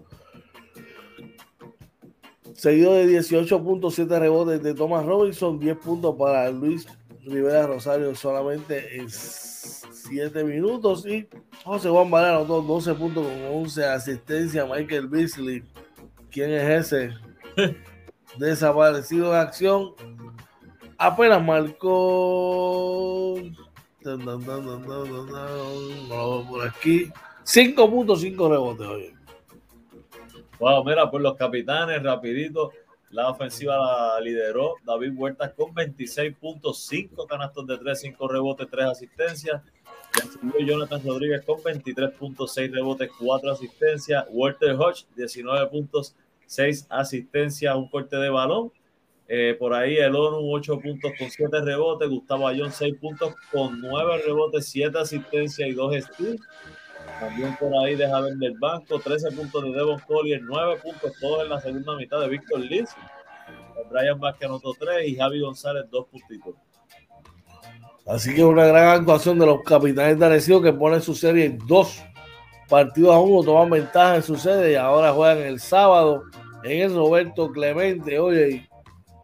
[2.59, 6.89] Seguido de 18.7 rebotes de Thomas Robinson, 10 puntos para Luis
[7.25, 11.07] Rivera Rosario solamente en 7 minutos.
[11.07, 11.29] Y
[11.63, 14.69] José Juan Valera anotó 12 puntos con 11 asistencias.
[14.69, 15.63] Michael Beasley,
[16.33, 17.15] ¿quién es ese?
[18.39, 19.95] Desaparecido en acción.
[20.99, 23.37] Apenas marcó.
[26.51, 27.13] por aquí.
[27.45, 29.18] 5.5 rebotes hoy.
[30.59, 32.73] Wow, mira, por los capitanes, rapidito.
[33.11, 39.63] La ofensiva la lideró David Huertas con 26.5 canastos de 3, 5 rebotes, 3 asistencias.
[40.59, 44.27] Jonathan Rodríguez con 23.6 rebotes, 4 asistencias.
[44.31, 46.17] Walter Hodge, 19 puntos,
[46.47, 48.73] 6 asistencias, un corte de balón.
[49.29, 52.09] Eh, por ahí el ONU 8 puntos con 7 rebotes.
[52.09, 56.41] Gustavo Ayón 6 puntos con 9 rebotes, 7 asistencias y 2 steals.
[57.21, 61.43] También por ahí deja ver del banco 13 puntos de Devon Collier, 9 puntos todos
[61.43, 62.91] en la segunda mitad de Víctor Liz.
[63.91, 66.55] Brian Vázquez anotó 3 y Javi González 2 puntitos.
[68.07, 71.59] Así que una gran actuación de los capitanes de Arecibo que ponen su serie en
[71.67, 72.03] dos
[72.69, 76.25] partidos a uno, toman ventaja en su sede y ahora juegan el sábado
[76.65, 78.19] en el Roberto Clemente.
[78.19, 78.67] Oye,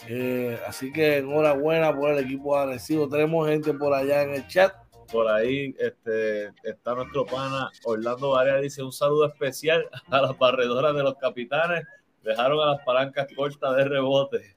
[0.07, 3.09] eh, así que enhorabuena por el equipo de Arecibo.
[3.09, 4.75] Tenemos gente por allá en el chat.
[5.15, 10.93] Por ahí este, está nuestro pana Orlando Varela, dice un saludo especial a las barredoras
[10.93, 11.85] de los capitanes.
[12.25, 14.57] Dejaron a las palancas cortas de rebote.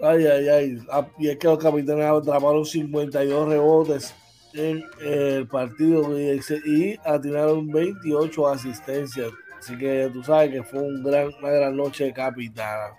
[0.00, 0.78] Ay, ay, ay.
[0.90, 4.14] Ah, y es que los capitanes atraparon 52 rebotes
[4.54, 9.30] en el partido y, atinaron 28 asistencias.
[9.58, 12.94] Así que tú sabes que fue un gran, una gran noche de capitana.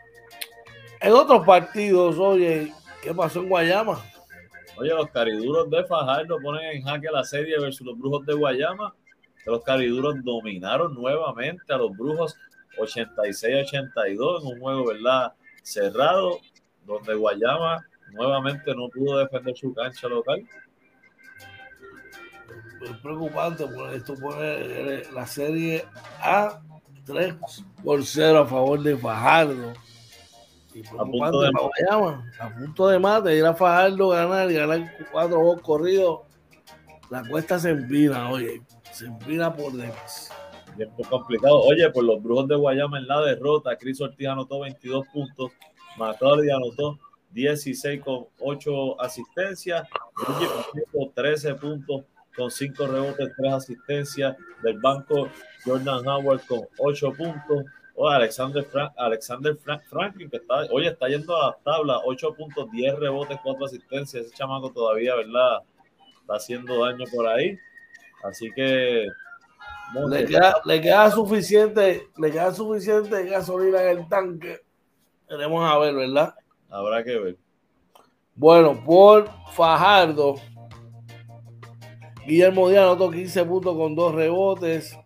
[1.02, 4.00] En otros partidos, oye, ¿qué pasó en Guayama?
[4.80, 8.96] Oye, los cariduros de Fajardo ponen en jaque la serie versus los brujos de Guayama.
[9.46, 12.38] Los cariduros dominaron nuevamente a los brujos
[12.78, 15.34] 86-82 en un juego, ¿verdad?
[15.64, 16.40] Cerrado
[16.86, 20.48] donde Guayama nuevamente no pudo defender su cancha local.
[22.82, 25.86] Es preocupante porque esto pone la serie
[26.22, 26.62] a
[27.06, 27.36] 3
[27.84, 29.74] por 0 a favor de Fajardo.
[31.00, 35.38] A punto de Guayama, a punto de mate, ir a Fajardo, ganar y ganar cuatro
[35.38, 36.20] juegos corridos.
[37.10, 40.32] La cuesta se empina, oye, se empina por demás.
[40.76, 41.60] Tiempo complicado.
[41.62, 45.52] Oye, por los brujos de Guayama en la derrota, Cris Ortiz anotó 22 puntos,
[45.98, 47.00] McCarthy anotó
[47.32, 49.88] 16 con 8 asistencias.
[51.16, 52.04] 13 puntos
[52.36, 54.38] con 5 rebotes, 3 asistencias.
[54.64, 55.30] Del banco
[55.66, 57.66] Jordan Howard con 8 puntos.
[58.02, 62.72] O Alexander, Frank, Alexander Franklin, que está, hoy está yendo a la tabla, 8 puntos,
[62.72, 64.26] 10 rebotes, 4 asistencias.
[64.26, 65.64] Ese chamaco todavía, ¿verdad?
[66.22, 67.58] Está haciendo daño por ahí.
[68.24, 69.06] Así que.
[70.08, 74.62] le, queda, le, queda, suficiente, le queda suficiente gasolina en el tanque
[75.28, 76.34] Queremos a ver, ¿verdad?
[76.70, 77.38] Habrá que ver.
[78.34, 80.36] Bueno, por Fajardo,
[82.26, 84.98] Guillermo Díaz anotó 15 puntos con 2 rebotes.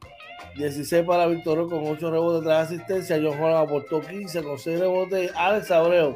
[0.56, 3.20] 16 para Víctor con 8 rebotes, 3 asistencias.
[3.24, 5.32] John Juan aportó 15 con 6 rebotes.
[5.36, 6.16] Alex Abreu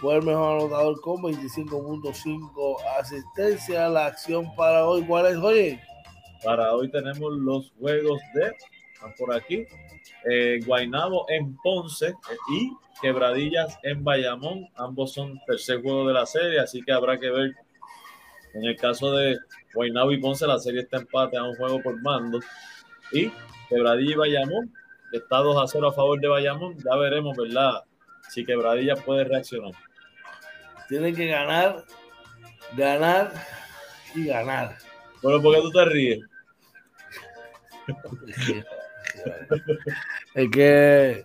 [0.00, 3.90] fue el mejor anotador con 25.5 asistencias.
[3.90, 5.80] La acción para hoy, ¿cuál es, oye?
[6.44, 8.52] Para hoy tenemos los juegos de,
[9.18, 9.64] por aquí,
[10.30, 12.14] eh, Guainabo en Ponce
[12.50, 12.70] y
[13.00, 14.68] Quebradillas en Bayamón.
[14.74, 17.54] Ambos son tercer juego de la serie, así que habrá que ver.
[18.54, 19.36] En el caso de
[19.74, 22.40] Guaynabo y Ponce, la serie está empate a un juego por mando.
[23.12, 23.32] Y
[23.68, 24.74] Quebradilla y Bayamón,
[25.12, 26.76] está 2 a 0 a favor de Bayamón.
[26.78, 27.82] Ya veremos, ¿verdad?
[28.28, 29.72] si Quebradilla puede reaccionar.
[30.88, 31.84] Tienen que ganar,
[32.76, 33.32] ganar
[34.14, 34.76] y ganar.
[35.22, 36.20] Bueno, ¿por qué tú te ríes?
[40.34, 41.24] es que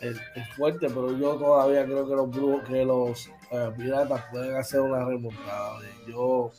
[0.00, 0.20] es,
[0.56, 5.80] fuerte, pero yo todavía creo que los que los eh, piratas pueden hacer una remontada.
[6.06, 6.50] Yo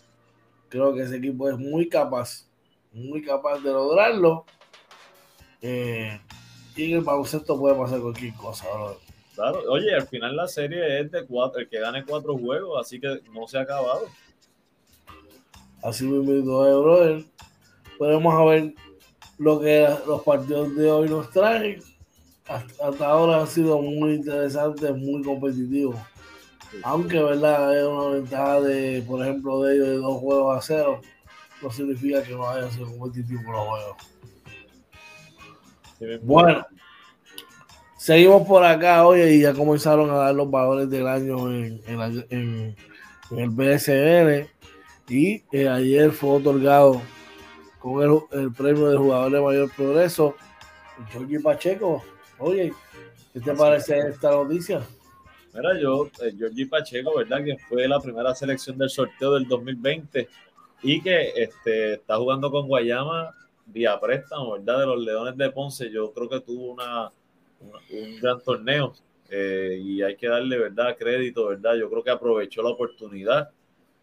[0.69, 2.47] creo que ese equipo es muy capaz,
[2.95, 4.45] muy capaz de lograrlo.
[5.61, 6.19] Eh,
[6.75, 8.65] y en el baloncesto puede pasar cualquier cosa.
[9.35, 12.99] Claro, oye, al final la serie es de cuatro, el que gane cuatro juegos, así
[12.99, 14.07] que no se ha acabado.
[15.83, 17.23] Así mismo, brother.
[17.97, 18.73] Podemos a ver
[19.37, 21.79] lo que los partidos de hoy nos traen.
[22.47, 25.97] Hasta, ahora han sido muy interesantes, muy competitivos.
[26.83, 27.77] Aunque, ¿verdad?
[27.77, 31.01] Es una ventaja de, por ejemplo, de ellos de dos juegos a cero.
[31.65, 33.97] No significa que no hayan sido competitivos los juegos.
[36.21, 36.63] Bueno,
[37.97, 42.75] seguimos por acá, hoy y ya comenzaron a dar los valores del año en, en,
[43.31, 44.47] el BSN.
[45.09, 47.01] Y eh, ayer fue otorgado
[47.79, 50.35] con el, premio de jugador de mayor progreso,
[51.11, 52.03] Jorge Pacheco.
[52.37, 52.73] Oye,
[53.33, 54.83] ¿qué te parece esta noticia?
[55.51, 57.43] Mira, yo, eh, Pacheco, ¿verdad?
[57.43, 60.27] Que fue la primera selección del sorteo del 2020
[60.81, 63.33] y que este, está jugando con Guayama
[63.65, 64.79] vía préstamo, ¿verdad?
[64.79, 65.89] De los Leones de Ponce.
[65.91, 67.11] Yo creo que tuvo una,
[67.61, 68.93] un gran torneo
[69.29, 70.95] eh, y hay que darle, ¿verdad?
[70.97, 71.75] Crédito, ¿verdad?
[71.75, 73.49] Yo creo que aprovechó la oportunidad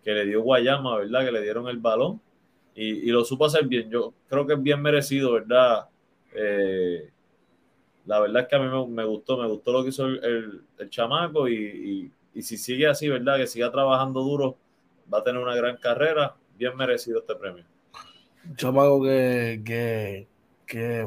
[0.03, 1.25] que le dio Guayama, ¿verdad?
[1.25, 2.21] Que le dieron el balón
[2.75, 3.91] y, lo supo hacer bien.
[3.91, 5.89] Yo creo que es bien merecido, ¿verdad?
[6.35, 7.11] Eh,
[8.07, 11.49] la verdad es que a mí me, gustó, me gustó lo que hizo el, chamaco
[11.49, 12.11] y,
[12.41, 13.37] si sigue así, ¿verdad?
[13.37, 14.57] Que siga trabajando duro,
[15.13, 16.35] va a tener una gran carrera.
[16.63, 17.65] Bien merecido este premio.
[18.55, 20.29] Chamaco que,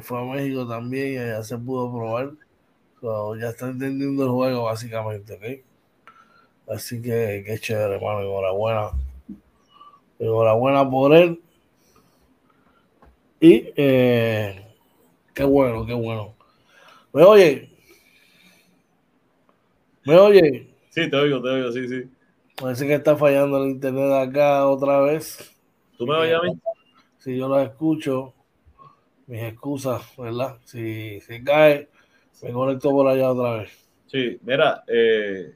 [0.01, 2.31] fue a México también y ya se pudo probar.
[3.39, 6.73] ya está entendiendo el juego básicamente, ¿ok?
[6.75, 8.19] Así que qué chévere, hermano.
[8.19, 8.89] Enhorabuena.
[10.19, 11.41] Enhorabuena por él.
[13.39, 14.61] Y eh,
[15.33, 16.35] qué bueno, qué bueno.
[17.13, 17.69] ¿Me oye?
[20.03, 20.67] ¿Me oye?
[20.89, 22.09] Sí, te oigo, te oigo, sí, sí.
[22.55, 25.53] Parece que está fallando el internet acá otra vez.
[25.97, 26.57] ¿Tú me oyes a mí?
[27.17, 28.33] Si yo lo escucho,
[29.27, 30.57] mis excusas, ¿verdad?
[30.63, 31.89] Si se cae,
[32.41, 33.71] me conecto por allá otra vez.
[34.07, 35.53] Sí, mira, eh,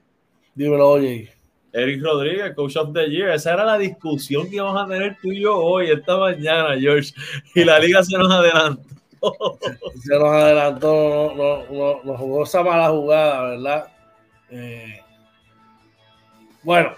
[0.56, 1.32] dímelo, oye.
[1.72, 3.30] Eric Rodríguez, Coach of the Year.
[3.30, 7.14] Esa era la discusión que íbamos a tener tú y yo hoy, esta mañana, George.
[7.54, 8.84] Y la liga se nos adelantó.
[10.02, 13.88] Se nos adelantó, nos no, jugó esa mala jugada, ¿verdad?
[14.50, 15.00] Eh,
[16.64, 16.94] bueno,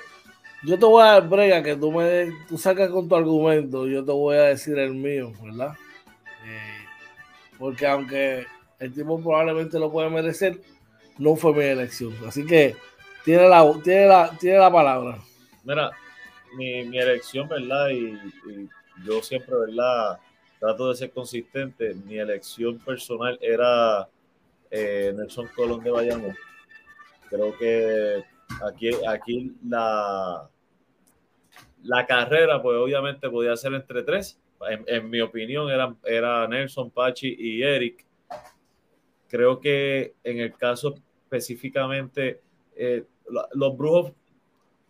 [0.64, 4.04] yo te voy a dar brega que tú me tú sacas con tu argumento, yo
[4.04, 5.74] te voy a decir el mío, ¿verdad?
[6.46, 6.86] Eh,
[7.58, 8.46] porque aunque
[8.80, 10.60] el tipo probablemente lo puede merecer,
[11.18, 12.14] no fue mi elección.
[12.28, 12.76] Así que
[13.24, 15.20] tiene la, tiene la, tiene la palabra.
[15.64, 15.92] Mira,
[16.56, 17.90] mi, mi elección, ¿verdad?
[17.90, 18.18] Y,
[19.06, 20.20] yo siempre, ¿verdad?
[20.60, 21.96] Trato de ser consistente.
[22.06, 24.08] Mi elección personal era
[24.70, 26.36] eh, Nelson Colón de Bayamón.
[27.30, 28.24] Creo que
[28.68, 30.50] aquí, aquí la,
[31.84, 34.40] la carrera, pues obviamente podía ser entre tres.
[34.88, 38.06] En, mi opinión, era, era Nelson, Pachi y Eric.
[39.28, 42.42] Creo que en el caso específicamente
[42.76, 43.06] eh,
[43.54, 44.14] los brujos, o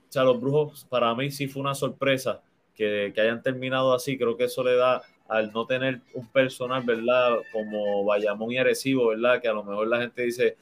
[0.10, 2.42] sea, los brujos para mí sí fue una sorpresa
[2.76, 4.18] que, hayan terminado así.
[4.18, 7.38] Creo que eso le da al no tener un personal, ¿verdad?
[7.54, 9.42] Como Bayamón y Arecibo, ¿verdad?
[9.42, 10.58] Que a lo mejor la gente dice,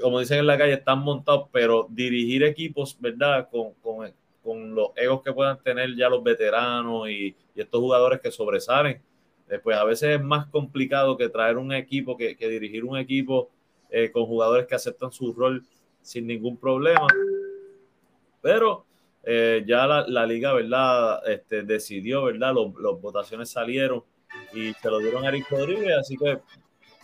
[0.00, 3.48] como dicen en la calle, están montados, pero dirigir equipos, ¿verdad?
[3.50, 4.12] Con, con,
[4.74, 9.02] los egos que puedan tener ya los veteranos y, estos jugadores que sobresalen,
[9.48, 13.50] eh, pues a veces es más complicado que traer un equipo, que, dirigir un equipo
[13.90, 15.62] eh, con jugadores que aceptan su rol
[16.00, 17.06] sin ningún problema.
[18.40, 18.86] Pero
[19.22, 21.28] eh, ya la, liga, ¿verdad?
[21.28, 22.54] Este, decidió, ¿verdad?
[22.54, 24.02] Las votaciones salieron
[24.54, 26.38] y se lo dieron a Eric Rodríguez, así que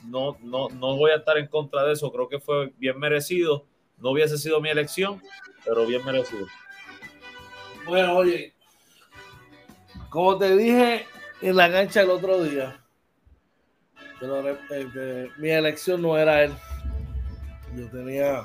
[0.07, 2.12] no, no, no voy a estar en contra de eso.
[2.12, 3.66] Creo que fue bien merecido.
[3.98, 5.22] No hubiese sido mi elección,
[5.64, 6.46] pero bien merecido.
[7.86, 8.52] Bueno, oye,
[10.11, 11.07] como te dije
[11.40, 12.82] en la cancha el otro día,
[14.70, 16.52] eh, mi elección no era él.
[17.74, 18.44] Yo tenía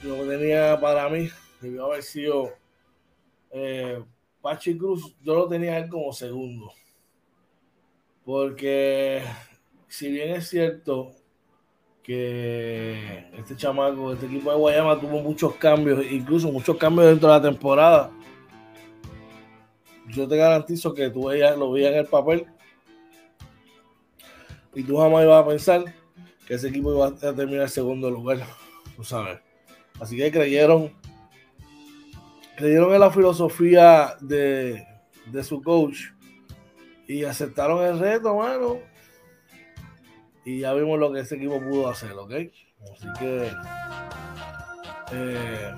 [0.00, 2.52] que tenía para mí debió haber sido
[3.50, 4.02] eh,
[4.42, 5.16] Pachi Cruz.
[5.22, 6.72] Yo lo tenía él como segundo.
[8.24, 9.22] Porque
[9.96, 11.12] si bien es cierto
[12.02, 17.34] que este chamaco, este equipo de Guayama tuvo muchos cambios, incluso muchos cambios dentro de
[17.36, 18.10] la temporada,
[20.08, 22.44] yo te garantizo que tú veías, lo veías en el papel
[24.74, 25.84] y tú jamás ibas a pensar
[26.44, 28.40] que ese equipo iba a terminar en segundo lugar.
[28.96, 29.38] tú sabes.
[30.00, 30.92] Así que creyeron,
[32.56, 34.84] creyeron en la filosofía de,
[35.26, 35.98] de su coach
[37.06, 38.93] y aceptaron el reto, mano.
[40.44, 42.32] Y ya vimos lo que ese equipo pudo hacer, ¿ok?
[42.92, 43.50] Así que
[45.12, 45.74] eh,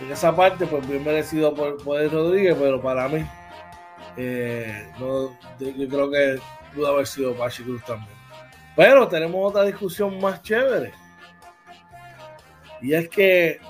[0.00, 3.24] en esa parte, pues bien merecido por, por Rodríguez, pero para mí,
[4.16, 6.38] eh, no, creo que
[6.74, 8.10] pudo haber sido Pachi Cruz también.
[8.74, 10.92] Pero tenemos otra discusión más chévere.
[12.80, 13.60] Y es que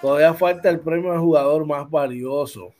[0.00, 2.72] todavía falta el premio de jugador más valioso.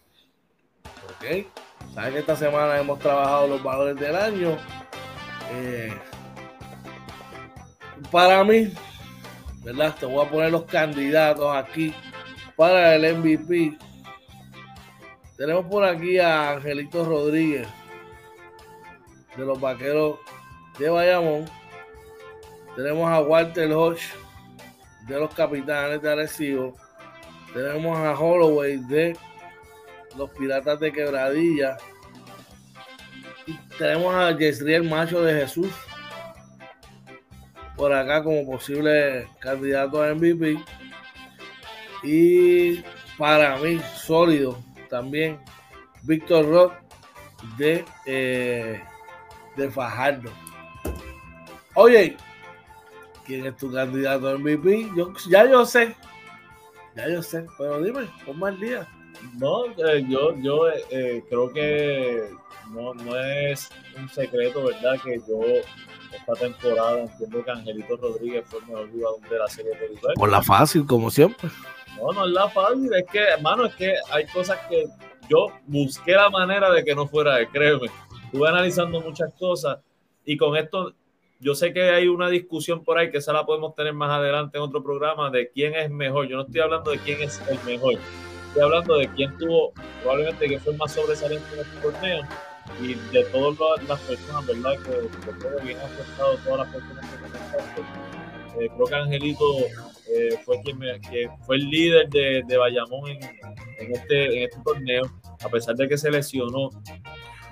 [0.85, 1.47] ¿Ok?
[1.95, 4.57] Saben que esta semana hemos trabajado los valores del año.
[5.53, 5.92] Eh,
[8.11, 8.72] para mí,
[9.64, 9.94] ¿verdad?
[9.98, 11.94] Te voy a poner los candidatos aquí
[12.57, 13.76] para el MVP.
[15.36, 17.66] Tenemos por aquí a Angelito Rodríguez
[19.36, 20.18] de los Vaqueros
[20.78, 21.46] de Bayamón.
[22.76, 24.12] Tenemos a Walter Hodge
[25.07, 26.76] de los Capitanes de Arecibo.
[27.53, 29.16] Tenemos a Holloway de
[30.16, 31.76] los Piratas de Quebradilla.
[33.81, 35.70] Tenemos a Yesriel Macho de Jesús
[37.78, 40.62] por acá como posible candidato a MVP.
[42.03, 42.85] Y
[43.16, 45.41] para mí, sólido también,
[46.03, 46.74] Víctor Rock
[47.57, 48.83] de, eh,
[49.57, 50.31] de Fajardo.
[51.74, 52.18] Oye,
[53.24, 54.91] ¿quién es tu candidato a MVP?
[54.95, 55.97] Yo, ya yo sé,
[56.95, 58.87] ya yo sé, pero dime, ¿cómo el día?
[59.39, 62.28] No, eh, yo, yo eh, creo que
[62.70, 64.96] no, no es un secreto, ¿verdad?
[65.02, 65.40] Que yo
[66.12, 70.30] esta temporada entiendo que Angelito Rodríguez fue el mejor jugador de la serie de Por
[70.30, 71.48] la fácil, como siempre.
[71.96, 74.86] No, no es la fácil, es que, hermano, es que hay cosas que
[75.28, 77.88] yo busqué la manera de que no fuera de, créeme.
[78.24, 79.78] Estuve analizando muchas cosas
[80.24, 80.92] y con esto
[81.40, 84.58] yo sé que hay una discusión por ahí que esa la podemos tener más adelante
[84.58, 86.28] en otro programa de quién es mejor.
[86.28, 87.94] Yo no estoy hablando de quién es el mejor.
[88.48, 92.22] Estoy hablando de quién tuvo probablemente que fue más sobresaliente en este torneo
[92.80, 94.72] y de todas las personas, ¿verdad?
[94.82, 97.30] Que, que bien afectado todas las personas que me
[98.58, 99.44] eh, creo que Angelito
[100.12, 105.02] eh, fue quien que fue el líder de, de Bayamón en, este, en este torneo,
[105.42, 106.70] a pesar de que se lesionó.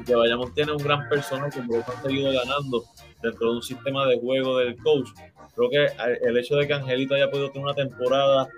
[0.00, 2.84] Y que Bayamón tiene un gran personal que ha seguido ganando
[3.22, 5.08] dentro de un sistema de juego del coach.
[5.54, 5.86] Creo que
[6.22, 8.48] el hecho de que Angelito haya podido tener una temporada,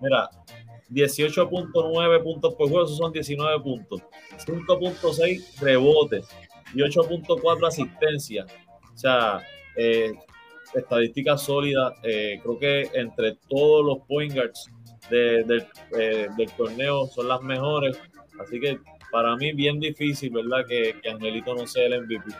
[0.00, 0.28] mira,
[0.90, 4.02] 18.9 puntos por juego, esos son 19 puntos.
[4.46, 6.26] 5.6 rebotes
[6.74, 8.46] y 8.4 asistencia.
[8.92, 9.40] O sea,
[9.76, 10.12] eh,
[10.74, 11.94] estadísticas sólidas.
[12.02, 14.70] Eh, creo que entre todos los point guards
[15.10, 17.98] eh, del torneo son las mejores.
[18.40, 18.78] Así que
[19.10, 20.66] para mí bien difícil, ¿verdad?
[20.66, 22.30] Que, Angelito no sea el MVP.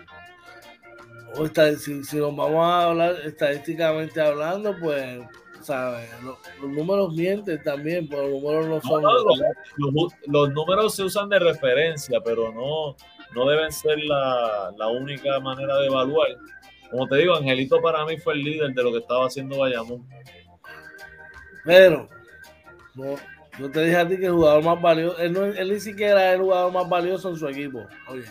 [1.79, 5.21] Si, si nos vamos a hablar estadísticamente hablando, pues
[5.69, 9.03] los, números mienten también, pero los números no son.
[10.27, 12.97] los, números se usan de referencia, pero no,
[13.35, 16.29] no deben ser la, la, única manera de evaluar.
[16.91, 20.07] Como te digo, Angelito para mí fue el líder de lo que estaba haciendo Bayamón.
[21.65, 22.09] Pero,
[22.95, 23.17] no,
[23.59, 26.29] yo te dije a ti que el jugador más valioso, él, no, él ni siquiera
[26.29, 27.81] es el jugador más valioso en su equipo.
[28.09, 28.25] Oye.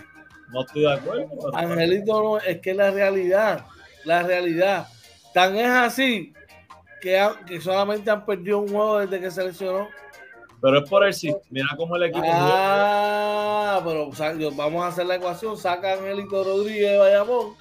[0.51, 1.55] No estoy de acuerdo.
[1.55, 3.65] Angelito no, es que la realidad,
[4.05, 4.87] la realidad,
[5.33, 6.33] tan es así
[7.03, 9.89] que, solamente han perdido un juego desde que se lesionó.
[10.61, 11.35] Pero es por el sí.
[11.49, 12.25] Mira cómo el equipo.
[12.25, 14.09] Ah, pero
[14.55, 15.57] vamos a hacer la ecuación.
[15.57, 17.55] Saca a Angelito Rodríguez de Bayamón.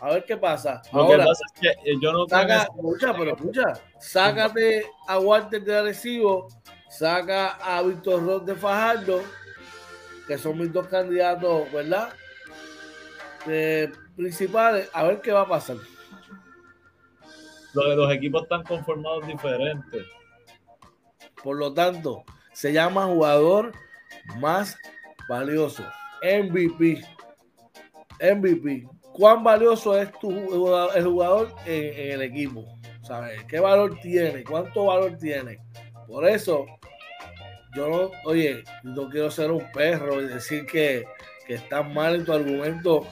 [0.00, 0.82] A ver qué pasa.
[0.92, 3.72] Lo Ahora, que pasa es que eh, yo no saca, escucha, pero escucha.
[3.98, 6.48] Sácate a Walter de Arecibo.
[6.90, 9.22] Saca a Víctor Roth de Fajardo.
[10.26, 12.10] Que son mis dos candidatos, ¿verdad?
[14.14, 14.90] principales.
[14.92, 15.76] A ver qué va a pasar
[17.74, 20.06] los equipos están conformados diferentes.
[21.42, 23.72] Por lo tanto, se llama jugador
[24.38, 24.76] más
[25.28, 25.84] valioso.
[26.22, 27.02] MVP.
[28.20, 28.88] MVP.
[29.12, 30.30] ¿Cuán valioso es tu
[30.94, 32.64] el jugador en, el equipo?
[33.02, 33.42] ¿Sabes?
[33.44, 34.44] ¿Qué valor tiene?
[34.44, 35.58] ¿Cuánto valor tiene?
[36.06, 36.66] Por eso,
[37.74, 41.04] yo no, oye, no quiero ser un perro y decir que,
[41.46, 43.06] que estás mal en tu argumento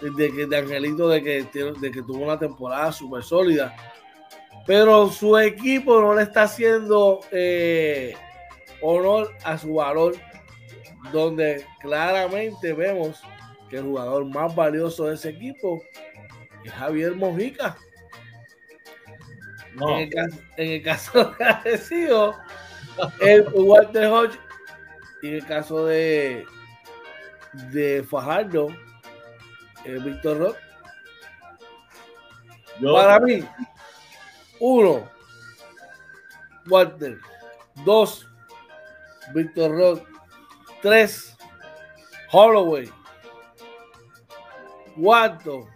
[0.00, 1.42] de de Angelito de que,
[1.80, 3.74] de que tuvo una temporada súper sólida.
[4.66, 8.14] Pero su equipo no le está haciendo eh,
[8.82, 10.14] honor a su valor,
[11.12, 13.22] donde claramente vemos
[13.70, 15.82] que el jugador más valioso de ese equipo
[16.64, 17.76] es Javier Mojica.
[19.80, 20.10] En,
[20.56, 22.34] el caso, de Arecibo,
[23.20, 24.38] el Walter Hodge
[25.22, 26.44] y en el caso de,
[27.70, 28.68] de Fajardo,
[29.84, 30.56] Víctor Rock.
[32.80, 33.44] Para mí,
[34.60, 35.10] 1.
[36.68, 37.18] Walter.
[37.84, 38.26] 2.
[39.34, 40.08] Víctor Rock.
[40.82, 41.36] 3.
[42.30, 42.90] Holloway.
[45.00, 45.68] Cuarto,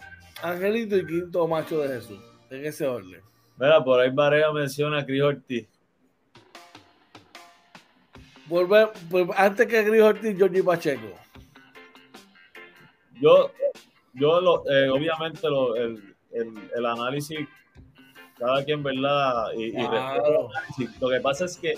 [0.42, 2.20] Angelito y quinto, Macho de Jesús.
[2.50, 3.22] En ese orden.
[3.56, 5.68] Mira, por ahí Varela menciona a Cris Ortiz.
[8.46, 11.06] Volver, pues, antes que Cris Ortiz, Jorge Pacheco.
[13.20, 13.52] Yo,
[14.14, 17.48] yo lo, eh, obviamente lo, el, el, el, análisis,
[18.38, 19.52] cada quien, ¿verdad?
[19.56, 21.74] Y, y lo que pasa es que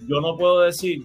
[0.00, 1.02] yo no puedo decir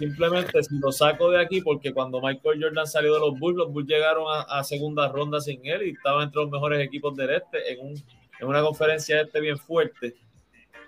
[0.00, 3.72] simplemente si lo saco de aquí, porque cuando Michael Jordan salió de los Bulls, los
[3.72, 7.30] Bulls llegaron a, a segunda ronda sin él y estaban entre los mejores equipos del
[7.30, 7.94] este en, un,
[8.40, 10.14] en una conferencia este bien fuerte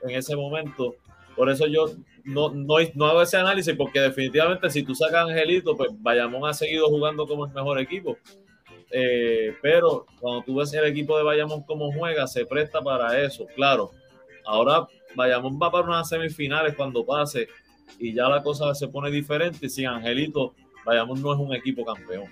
[0.02, 0.94] en ese momento.
[1.36, 1.90] Por eso yo
[2.24, 6.54] no, no, hago ese análisis, porque definitivamente si tú sacas a Angelito, pues Bayamón ha
[6.54, 8.16] seguido jugando como el mejor equipo.
[8.90, 13.46] Eh, pero cuando tú ves el equipo de Bayamón como juega, se presta para eso,
[13.54, 13.90] claro.
[14.44, 17.48] Ahora Bayamón va para unas semifinales cuando pase
[17.98, 19.68] y ya la cosa se pone diferente.
[19.68, 20.54] Sin Angelito,
[20.84, 22.24] Bayamón no es un equipo campeón.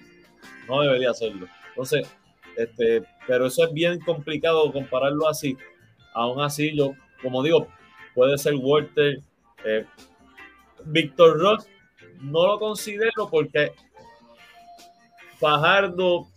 [0.69, 1.47] No debería serlo.
[1.71, 2.09] Entonces,
[2.57, 5.57] este, pero eso es bien complicado compararlo así.
[6.13, 7.69] Aún así, yo, como digo,
[8.15, 9.21] puede ser Walter.
[9.65, 9.85] Eh,
[10.85, 11.67] Víctor Rock
[12.21, 13.73] no lo considero porque
[15.39, 16.29] Fajardo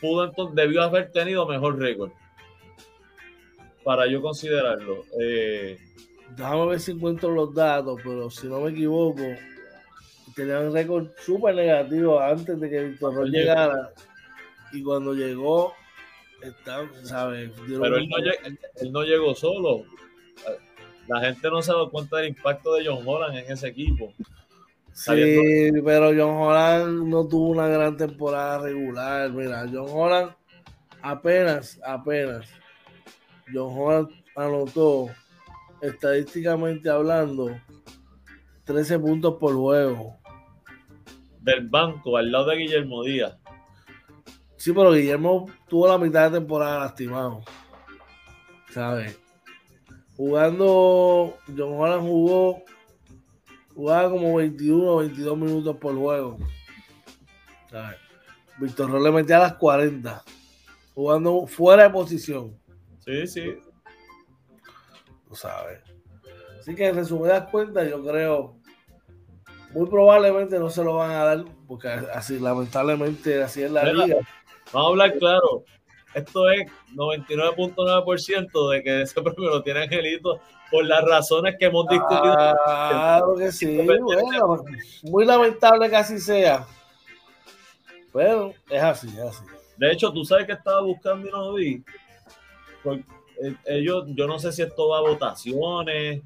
[0.00, 2.10] pudo entonces, debió haber tenido mejor récord
[3.84, 5.04] para yo considerarlo.
[5.20, 5.78] Eh,
[6.36, 9.22] Déjame ver si encuentro los datos, pero si no me equivoco,
[10.36, 13.92] tenía un récord súper negativo antes de que Víctor Rock llegara.
[14.72, 15.74] Y cuando llegó,
[16.40, 17.50] está, ¿sabes?
[17.66, 19.84] Pero él no, él no llegó solo.
[21.08, 24.12] La gente no se dado cuenta del impacto de John Holland en ese equipo.
[24.92, 29.30] Sí, pero John Holland no tuvo una gran temporada regular.
[29.30, 30.32] Mira, John Holland
[31.02, 32.48] apenas, apenas.
[33.52, 35.08] John Holland anotó,
[35.80, 37.58] estadísticamente hablando,
[38.64, 40.16] 13 puntos por juego.
[41.40, 43.36] Del banco, al lado de Guillermo Díaz.
[44.56, 47.42] Sí, pero Guillermo tuvo la mitad de temporada lastimado.
[48.68, 49.18] ¿Sabes?
[50.20, 52.62] Jugando, John Holland jugó,
[53.74, 56.36] jugaba como 21 o 22 minutos por juego.
[57.70, 57.96] ¿Sabes?
[58.58, 60.22] Víctor Roll le metía a las 40,
[60.92, 62.54] jugando fuera de posición.
[62.98, 63.54] Sí, sí.
[65.26, 65.80] Tú sabes.
[66.58, 68.58] Así que en resumidas cuentas, yo creo,
[69.72, 74.04] muy probablemente no se lo van a dar, porque así, lamentablemente, así es la Mira,
[74.04, 74.16] liga.
[74.70, 75.64] Vamos a hablar claro.
[76.14, 80.40] Esto es 99.9% de que ese premio lo tiene Angelito
[80.70, 82.34] por las razones que hemos discutido.
[82.34, 83.66] Claro que sí,
[84.22, 84.64] bueno,
[85.04, 86.66] muy lamentable que así sea.
[88.12, 89.44] Pero es así, es así.
[89.76, 91.82] De hecho, tú sabes que estaba buscando y no vi.
[92.82, 92.98] Por-
[93.42, 96.22] eh, ellos, yo no sé si esto va a votaciones.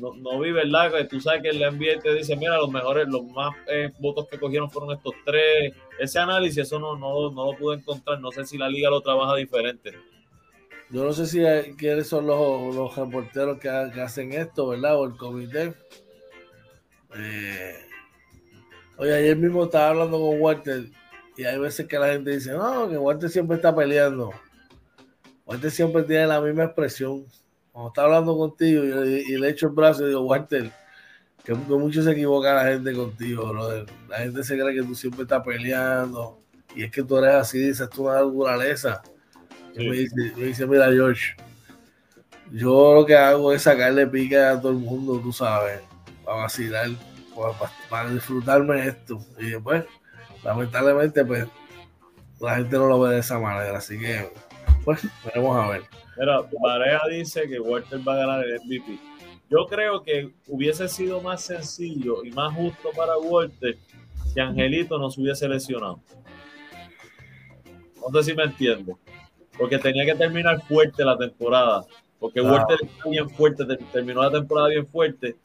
[0.00, 0.92] No, no vi, ¿verdad?
[0.92, 4.26] Que tú sabes que el NBA te dice, mira, los mejores, los más eh, votos
[4.28, 5.72] que cogieron fueron estos tres.
[5.98, 8.20] Ese análisis, eso no, no, no lo pude encontrar.
[8.20, 9.92] No sé si la liga lo trabaja diferente.
[10.90, 11.40] Yo no sé si
[11.76, 14.98] quiénes son los, los reporteros que hacen esto, ¿verdad?
[14.98, 15.74] O el comité.
[17.16, 17.76] Eh,
[18.98, 20.84] oye, ayer mismo estaba hablando con Walter
[21.36, 24.32] y hay veces que la gente dice, no, que Walter siempre está peleando.
[25.46, 27.26] Walter siempre tiene la misma expresión.
[27.74, 30.70] Cuando está hablando contigo y, y le echo el brazo y digo, Walter,
[31.44, 33.84] que, que mucho se equivoca la gente contigo, brother.
[34.08, 36.38] La gente se cree que tú siempre estás peleando
[36.76, 39.02] y es que tú eres así, dices tú una naturaleza.
[39.74, 39.88] Y Sí.
[39.88, 41.34] me, dice, me dice, mira, George,
[42.52, 45.80] yo lo que hago es sacarle pica a todo el mundo, tú sabes,
[46.24, 46.90] para vacilar,
[47.34, 49.18] para, para- para disfrutarme esto.
[49.40, 49.84] Y después,
[50.44, 51.48] lamentablemente, pues,
[52.40, 53.78] la gente no lo ve de esa manera.
[53.78, 54.30] Así que,
[54.84, 55.82] pues, veremos a ver.
[56.62, 58.98] Pareja dice que Walter va a ganar el MVP.
[59.50, 63.76] Yo creo que hubiese sido más sencillo y más justo para Walter
[64.32, 66.00] si Angelito no se hubiese lesionado.
[68.00, 68.94] No sé si me entiende.
[69.56, 71.84] Porque tenía que terminar fuerte la temporada.
[72.18, 72.56] Porque Claro.
[72.56, 75.36] Walter está bien fuerte, ter- terminó la temporada bien fuerte.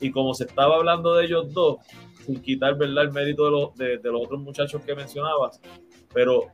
[0.00, 1.76] Y como se estaba hablando de ellos dos,
[2.24, 3.04] sin quitar ¿verdad?
[3.04, 5.60] el mérito de los, de, de los otros muchachos que mencionabas,
[6.12, 6.46] pero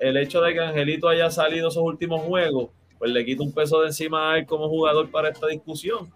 [0.00, 3.80] el hecho de que Angelito haya salido esos últimos juegos, pues le quita un peso
[3.80, 6.10] de encima a él como jugador para esta discusión.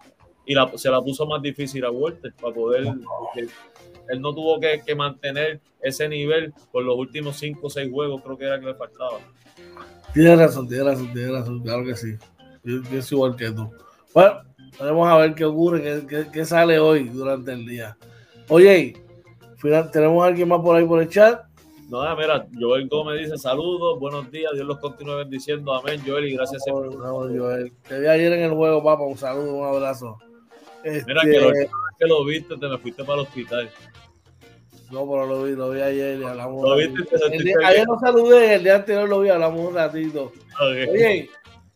[0.45, 2.85] Y se la puso más difícil a Walter para poder.
[4.07, 8.37] él no tuvo que, mantener ese nivel por los últimos cinco o seis juegos, creo
[8.37, 9.19] que era que le faltaba.
[10.13, 12.15] Tienes razón, tienes razón, tienes razón, claro que sí.
[12.63, 13.71] Yo pienso igual que tú.
[14.13, 14.41] Bueno,
[14.79, 17.97] vamos a ver qué ocurre, qué, qué- qué sale hoy durante el día.
[18.49, 18.95] Oye,
[19.57, 21.44] final, ¿tenemos a alguien más por ahí por el chat?
[21.89, 26.35] No, mira, Joel Gómez dice saludos, buenos días, Dios los continúe bendiciendo, amén, Joel, y
[26.35, 26.89] gracias siempre.
[26.97, 27.71] Joel.
[27.87, 30.17] Te vi ayer en el juego, papá, un saludo, un abrazo.
[30.83, 31.69] Mira, que lo, este,
[31.99, 33.69] que lo viste, te me fuiste para el hospital.
[34.91, 36.63] No, pero lo vi, lo vi ayer y hablamos.
[36.63, 37.03] ¿Lo viste?
[37.63, 40.31] ayer no saludé, el día anterior lo vi, hablamos un ratito.
[40.61, 41.29] Oye,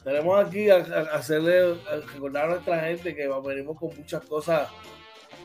[0.04, 0.78] tenemos aquí a,
[1.14, 1.76] hacerle,
[2.14, 4.70] recordar a nuestra gente que venimos con muchas cosas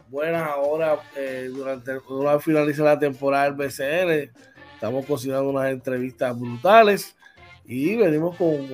[0.08, 4.32] buenas ahora eh, durante una finaliza la temporada del BCN.
[4.74, 7.16] Estamos cocinando unas entrevistas brutales
[7.64, 8.68] y venimos con,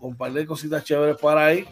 [0.00, 1.64] un par de cositas chéveres para ahí.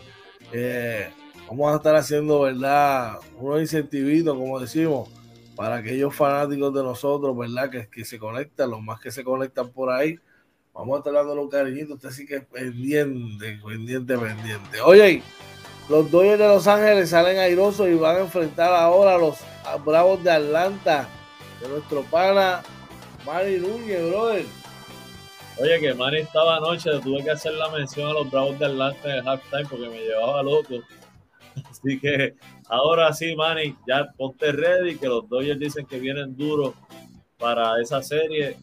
[0.52, 1.10] Eh,
[1.48, 3.18] vamos a estar haciendo, ¿verdad?
[3.38, 5.08] Unos incentivitos, como decimos,
[5.56, 7.70] para aquellos fanáticos de nosotros, ¿verdad?
[7.70, 10.18] Que, que se conectan, los más que se conectan por ahí
[10.76, 11.94] Vamos a estar dándole un cariñito.
[11.94, 14.80] Usted sí que es pendiente, pendiente, pendiente.
[14.84, 15.22] Oye,
[15.88, 19.38] los Dodgers de Los Ángeles salen airosos y van a enfrentar ahora a los
[19.84, 21.08] Bravos de Atlanta,
[21.62, 22.62] de nuestro pana
[23.26, 24.44] Manny Núñez, brother.
[25.58, 29.16] Oye, que Manny estaba anoche, tuve que hacer la mención a los Bravos de Atlanta
[29.16, 30.74] en halftime porque me llevaba loco.
[31.70, 32.34] Así que
[32.68, 36.74] ahora sí, Manny, ya ponte ready, que los Dodgers dicen que vienen duros
[37.38, 38.56] para esa serie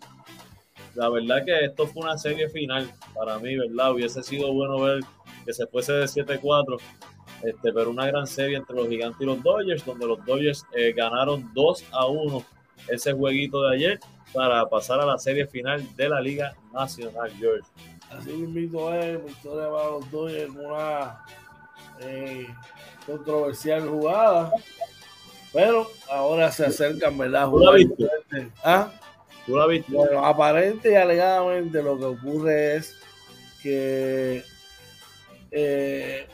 [0.95, 3.93] la verdad que esto fue una serie final para mí, ¿verdad?
[3.93, 5.01] Hubiese sido bueno ver
[5.45, 6.78] que se fuese de 7-4,
[7.43, 10.93] este, pero una gran serie entre los gigantes y los Dodgers, donde los Dodgers eh,
[10.93, 12.45] ganaron 2 a 1
[12.89, 13.99] ese jueguito de ayer
[14.34, 17.67] para pasar a la serie final de la Liga Nacional, George.
[18.09, 21.25] Así mismo es, victoria para los Dodgers, una
[21.99, 22.47] eh,
[23.05, 24.51] controversial jugada,
[25.51, 27.49] pero ahora se acercan, ¿verdad?
[28.63, 28.91] ¿Ah?
[29.45, 32.95] Bueno, aparente y alegadamente lo que ocurre es
[33.61, 34.43] que
[35.51, 36.27] eh,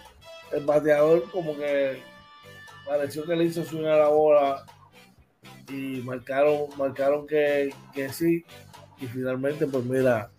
[0.52, 2.02] el bateador como que
[2.86, 4.66] pareció que le hizo subir a la bola
[5.70, 7.74] y marcaron, marcaron que,
[8.12, 8.44] sí.
[9.02, 10.30] Y finalmente pues mira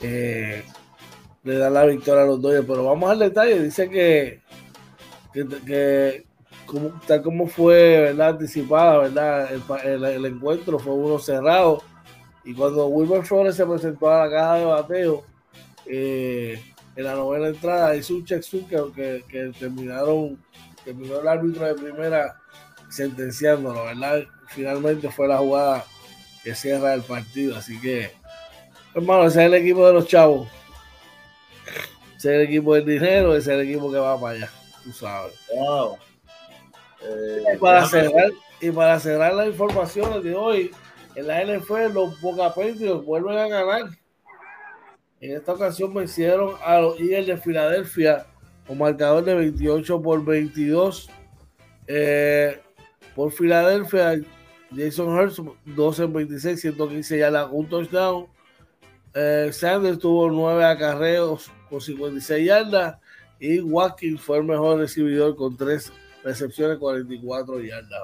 [0.00, 0.64] eh,
[1.44, 2.64] le da la victoria a los Dodgers.
[2.66, 4.40] Pero vamos al detalle dice que
[5.32, 6.24] que,
[6.66, 9.52] como, tal como fue verdad anticipada verdad
[9.84, 11.82] el encuentro fue uno cerrado.
[12.44, 15.24] Y cuando Wilmer Flores se presentó a la caja de bateo,
[15.86, 16.60] eh,
[16.96, 18.42] en la novena entrada hizo un check
[18.94, 20.38] que, que, terminaron,
[20.84, 22.36] terminó el árbitro de primera
[22.90, 24.24] sentenciándolo, ¿verdad?
[24.48, 25.84] Finalmente fue la jugada
[26.42, 27.56] que cierra el partido.
[27.56, 28.10] Así que,
[28.94, 30.48] hermano, ese es el equipo de los chavos.
[32.16, 34.50] Ese es el equipo del dinero, ese es el equipo que va para allá,
[34.84, 35.32] tú sabes.
[35.54, 35.96] Wow.
[37.54, 38.30] y, para cerrar,
[38.60, 40.70] y para cerrar las informaciones de hoy,
[41.14, 43.90] en la NFL los Boca Patriots vuelven a ganar.
[45.20, 48.26] En esta ocasión vencieron a los Eagles de Filadelfia
[48.66, 51.10] con marcador de 28 por 22.
[51.86, 52.60] Eh,
[53.14, 54.20] por Filadelfia,
[54.74, 58.26] Jason Hurts 12 en 26, 115 ya un touchdown.
[59.14, 62.96] Eh, Sanders tuvo 9 acarreos con 56 yardas
[63.40, 65.92] y Watkins fue el mejor recibidor con 3
[66.22, 68.00] recepciones, 44 yardas.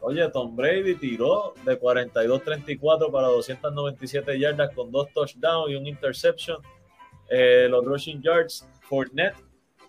[0.00, 6.58] Oye, Tom Brady tiró de 42-34 para 297 yardas con dos touchdowns y un interception.
[7.30, 9.36] Eh, los rushing yards, Fournette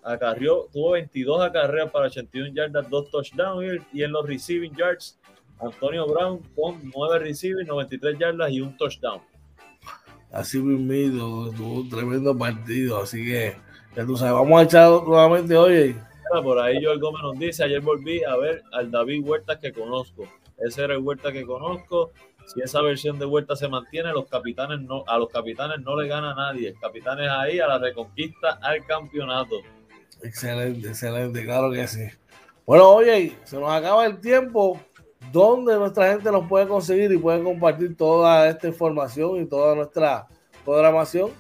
[0.04, 3.82] acarrió, tuvo 22 acarreos para 81 yardas, dos touchdowns.
[3.94, 5.20] Y en los receiving yards,
[5.60, 9.22] Antonio Brown con 9 receiving, 93 yardas y un touchdown.
[10.32, 13.02] Así mismo, tuvo un tremendo partido.
[13.02, 13.56] Así que,
[13.96, 15.96] ya tú sabes, vamos a echar nuevamente, oye
[16.42, 20.28] por ahí Joel Gómez nos dice, ayer volví a ver al David Huerta que conozco.
[20.58, 22.12] Ese era el Huerta que conozco.
[22.46, 26.08] Si esa versión de Huerta se mantiene, los capitanes no, a los capitanes no le
[26.08, 26.70] gana a nadie.
[26.70, 29.58] El capitán es ahí a la reconquista, al campeonato.
[30.24, 32.08] Excelente, excelente, claro que sí.
[32.66, 34.80] Bueno, oye, se nos acaba el tiempo.
[35.32, 40.28] ¿Dónde nuestra gente nos puede conseguir y puede compartir toda esta información y toda nuestra
[40.64, 41.32] programación?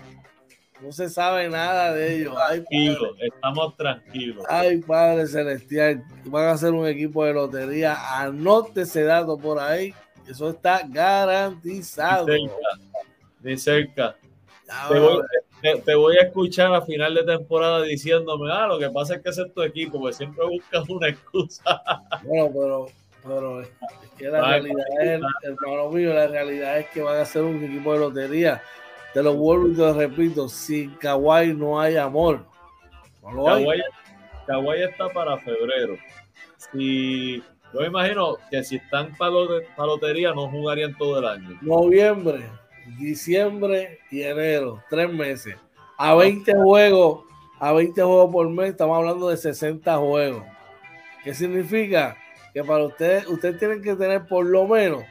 [0.82, 2.34] No se sabe nada de ellos.
[2.34, 4.46] Tranquilo, estamos tranquilos.
[4.48, 7.98] Ay, Padre Celestial, van a ser un equipo de lotería.
[8.22, 9.94] Anote ese dato por ahí.
[10.26, 12.28] Eso está garantizado.
[13.42, 14.16] Ni cerca.
[15.86, 19.30] Te, voy, a escuchar a final de temporada diciéndome, ah, lo que pasa es que
[19.32, 21.82] ese es tu equipo, porque siempre buscas una excusa.
[22.24, 23.70] Bueno, pero, pero es
[24.18, 27.94] que la realidad es, hermano mío, la realidad es que van a ser un equipo
[27.94, 28.62] de lotería.
[29.14, 32.46] Te lo vuelvo y te lo repito, sin Kawhi no hay amor.
[33.22, 33.46] No
[34.48, 35.98] Kawhi, está para febrero.
[36.58, 37.38] Si,
[37.74, 39.32] yo me imagino que si están para,
[39.86, 41.58] lotería no jugarían todo el año.
[41.62, 42.44] Noviembre,
[43.00, 45.56] diciembre y enero, tres meses.
[45.98, 47.26] A 20 juegos,
[47.60, 50.44] a 20 juegos por mes, estamos hablando de 60 juegos.
[51.24, 52.18] ¿Qué significa?
[52.54, 55.04] Que para ustedes, ustedes tienen que tener por lo menos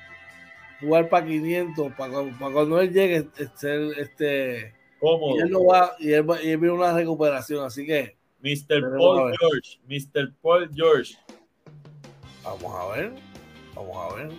[0.82, 4.74] jugar para 500, para, cuando él llegue, ser este.
[5.00, 5.36] ¿Cómo?
[5.36, 8.16] Y él no va, y él, y él viene una recuperación, así que.
[8.40, 8.96] Mr.
[8.98, 10.32] Paul George, Mr.
[10.42, 11.14] Paul George.
[12.42, 13.12] Vamos a ver,
[13.74, 14.32] vamos a ver.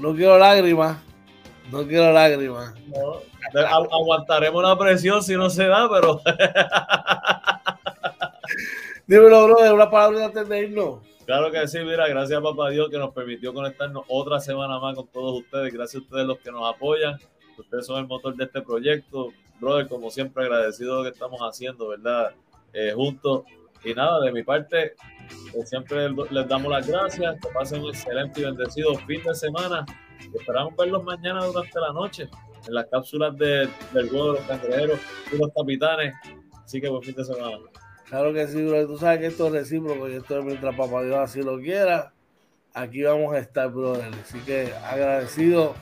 [0.00, 0.96] No quiero lágrimas,
[1.70, 2.74] no quiero lágrimas.
[3.90, 6.22] aguantaremos la presión si no se da, pero.
[9.12, 11.00] Dímelo, brother, una palabra de irnos.
[11.26, 14.96] Claro que sí, mira, gracias a Papá Dios que nos permitió conectarnos otra semana más
[14.96, 15.70] con todos ustedes.
[15.70, 17.18] Gracias a ustedes los que nos apoyan.
[17.58, 19.28] Ustedes son el motor de este proyecto.
[19.60, 22.32] Brother, como siempre, agradecido de lo que estamos haciendo, ¿verdad?
[22.72, 23.42] Eh, juntos.
[23.84, 24.94] Y nada, de mi parte,
[25.52, 27.36] eh, siempre les damos las gracias.
[27.38, 29.84] Que pasen un excelente y bendecido fin de semana.
[30.34, 32.30] esperamos verlos mañana durante la noche
[32.66, 33.68] en las cápsulas del
[34.08, 34.98] juego de los cangrejeros
[35.30, 36.14] y los capitanes.
[36.64, 37.58] Así que buen fin de semana.
[38.12, 38.86] Claro que sí, brother.
[38.86, 42.12] Tú sabes que esto es recíproco y esto es mientras papá Dios así lo quiera.
[42.74, 44.10] Aquí vamos a estar, brother.
[44.22, 45.72] Así que agradecido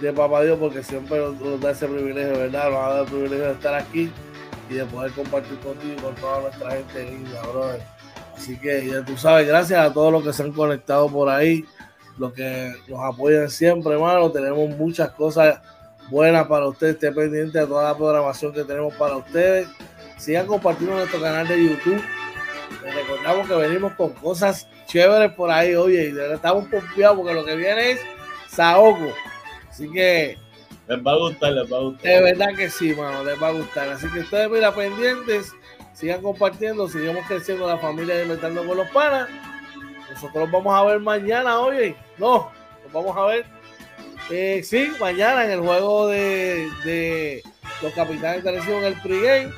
[0.00, 2.70] de papá Dios porque siempre nos, da ese privilegio, ¿verdad?
[2.70, 4.10] Nos ha dado el privilegio de estar aquí
[4.70, 7.82] y de poder compartir contigo y con toda nuestra gente linda, brother.
[8.34, 11.66] Así que ya tú sabes, gracias a todos los que se han conectado por ahí,
[12.16, 14.30] los que nos apoyan siempre, hermano.
[14.30, 15.60] Tenemos muchas cosas
[16.08, 16.94] buenas para ustedes.
[16.94, 19.68] Esté pendiente de toda la programación que tenemos para ustedes
[20.18, 22.02] sigan compartiendo nuestro canal de YouTube.
[22.82, 27.44] Les recordamos que venimos con cosas chéveres por ahí, oye, y estamos confiados porque lo
[27.44, 28.00] que viene es
[28.48, 29.12] Saoco.
[29.68, 30.38] Así que.
[30.88, 32.02] Les va a gustar, les va a gustar.
[32.02, 33.88] De verdad que sí, mano, les va a gustar.
[33.88, 35.52] Así que ustedes, mira, pendientes,
[35.94, 39.28] sigan compartiendo, sigamos creciendo la familia de Inventando con los Panas.
[40.10, 41.96] Nosotros vamos a ver mañana, oye.
[42.18, 42.50] No,
[42.84, 43.46] nos vamos a ver.
[44.30, 47.42] Eh, sí, mañana en el juego de, de
[47.82, 49.52] los capitanes de en el pregame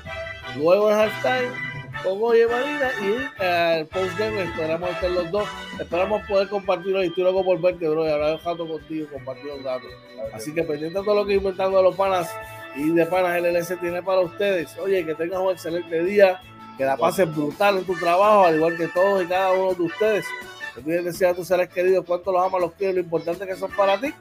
[0.56, 5.48] luego el halftime con Oye Marina y el postgame esperamos estar los dos.
[5.80, 8.06] Esperamos poder compartirlo y estoy loco por verte, bro.
[8.06, 9.90] Y hablar un rato contigo, compartir un datos.
[10.32, 12.30] Así que pendiente de todo lo que inventando los panas
[12.74, 14.76] y de panas LLC tiene para ustedes.
[14.78, 16.40] Oye, que tengas un excelente día,
[16.76, 19.82] que la pases brutal en tu trabajo, al igual que todos y cada uno de
[19.82, 20.26] ustedes.
[20.74, 23.56] Que tú decir a tus seres queridos cuánto los amas, los quiero, lo importante que
[23.56, 24.12] son para ti.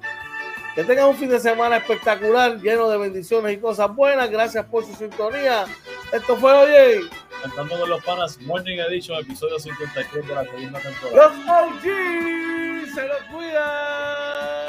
[0.76, 4.30] Que tengan un fin de semana espectacular, lleno de bendiciones y cosas buenas.
[4.30, 5.64] Gracias por su sintonía.
[6.12, 7.00] Esto fue, oye.
[7.42, 11.34] Cantando con los panas, Morning Edition, episodio 53 de la segunda temporada.
[11.34, 14.68] Los OG se los cuidan.